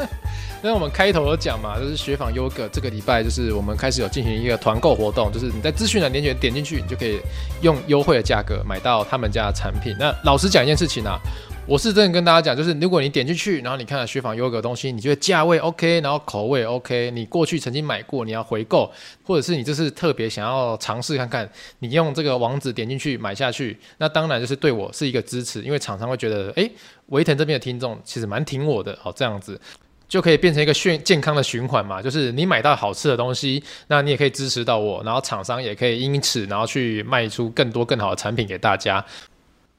[0.61, 7.21] 那我们开头有讲嘛，就是雪纺优格这个礼拜就是我们开始有进行一个团购活动，就是你在资讯栏连接点进去，你就可以
[7.61, 9.95] 用优惠的价格买到他们家的产品。
[9.97, 11.21] 那老实讲一件事情啊。
[11.67, 18.93] 我是真的跟大家讲，就是如果你点进去，然后你看了学坊优格东西，你觉得价位 OK，然后口味 OK，你过去曾经买过，你要回购，
[19.25, 21.49] 或者是你这是特别想要尝试看看，
[21.79, 26.71] 你用这个网址点进去买下去，那当然就是对我是一个支持，因为厂商会觉得，诶，
[27.07, 29.59] 维腾这边的听众其实蛮挺我的，好，这样子
[30.07, 39.03] 就可以变成一个健健康的循环嘛，就是你买到好吃的东西，那你也可以支持到我，然后厂商也可以因此然后去卖出更多更好的产品给大家。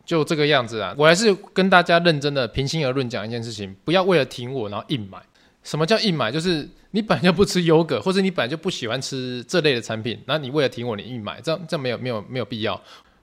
[0.06, 5.18] 就这个样子啊，我还是跟大家认真的平心而论讲一件事情，不要为了挺我然后硬买。
[5.64, 6.32] 什么叫硬买？
[6.32, 12.80] 就是你本来就不吃优格，或者你本来就不喜欢吃这类的产品，那你为了挺我你硬买，这这没有没有没有必要。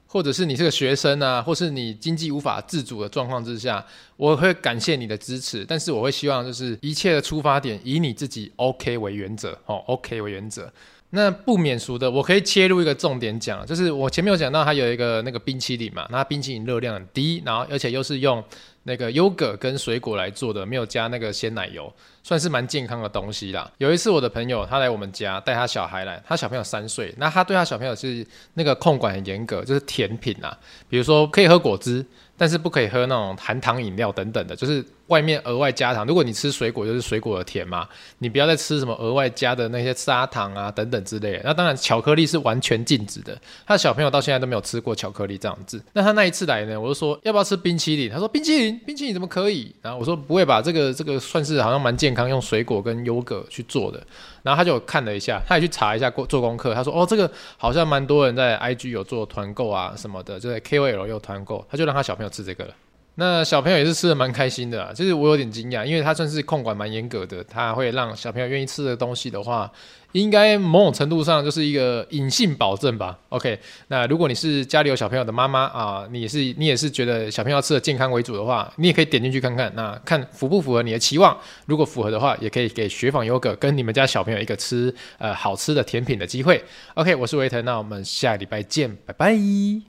[0.08, 3.82] 或者是你是个学生啊，或是你经济无法自主的状况之下，
[4.16, 10.70] 我会感谢你的支持，但是我会希望就是一切的出发点以你自己 OK 为原则哦，OK 为原则。
[11.14, 18.42] 那不免俗的，我可以切入一个重点讲，就是我前面有讲到它有一个那个冰淇淋嘛，那冰淇淋热量很低，然后而且又是用
[18.84, 21.92] 那个优格跟水果来做的，没有加那个鲜奶油，
[22.22, 23.70] 算是蛮健康的东西啦。
[23.78, 30.56] 有一次我的朋友他来我们家带他小孩来，他小朋友三岁，那他对他小朋友是那个控管很严格，就是甜品啊，
[30.88, 32.04] 比如说可以喝果汁，
[32.36, 34.84] 但是不可以喝那种含糖饮料等等的，就是。
[35.08, 41.42] 外面额外加糖，如果你吃水果就是水果的甜嘛，你不要再吃什么额外加的那些砂糖啊等等之类的。
[41.44, 43.38] 那当然巧克力是完全禁止的。
[43.66, 45.82] 他小朋友到现在都没有吃过巧克力这样子。
[45.92, 48.10] 那他那一次来呢，我就说要不要吃冰淇淋？
[48.10, 49.74] 他说冰淇淋，冰淇淋怎么可以？
[49.82, 54.02] 然后我说不会吧，这个这个算是好像蛮健康，用水果跟优格去做的。
[54.42, 56.74] 然后他就看了一下，他也去查一下过做功课。
[56.74, 62.74] 他说哦，这个好像蛮多人在 IG 有做团购啊什么的，就在 KOL 有团购，他就让他小朋友吃这个了。
[63.14, 69.70] 那小朋友也是吃的蛮开心的啊，就是我有点惊讶，因为他算是控管蛮严格的，他会让小朋友愿意吃的东西的话，
[70.12, 73.18] 应该某种程度上就是一个隐性保证吧。
[73.30, 73.58] OK，
[73.88, 81.36] 那如果你是家里有小朋友的妈妈啊，你也是你也是觉得小朋友吃的健康为主的话，你也可以点进去看看，那看符不符合你的期望。
[81.66, 86.62] 如果符合的话，也可以给雪纺优格跟你们家小朋友一个吃呃好吃的甜品的机会。
[86.94, 89.82] OK，我是维腾，那我们下礼拜见，拜拜。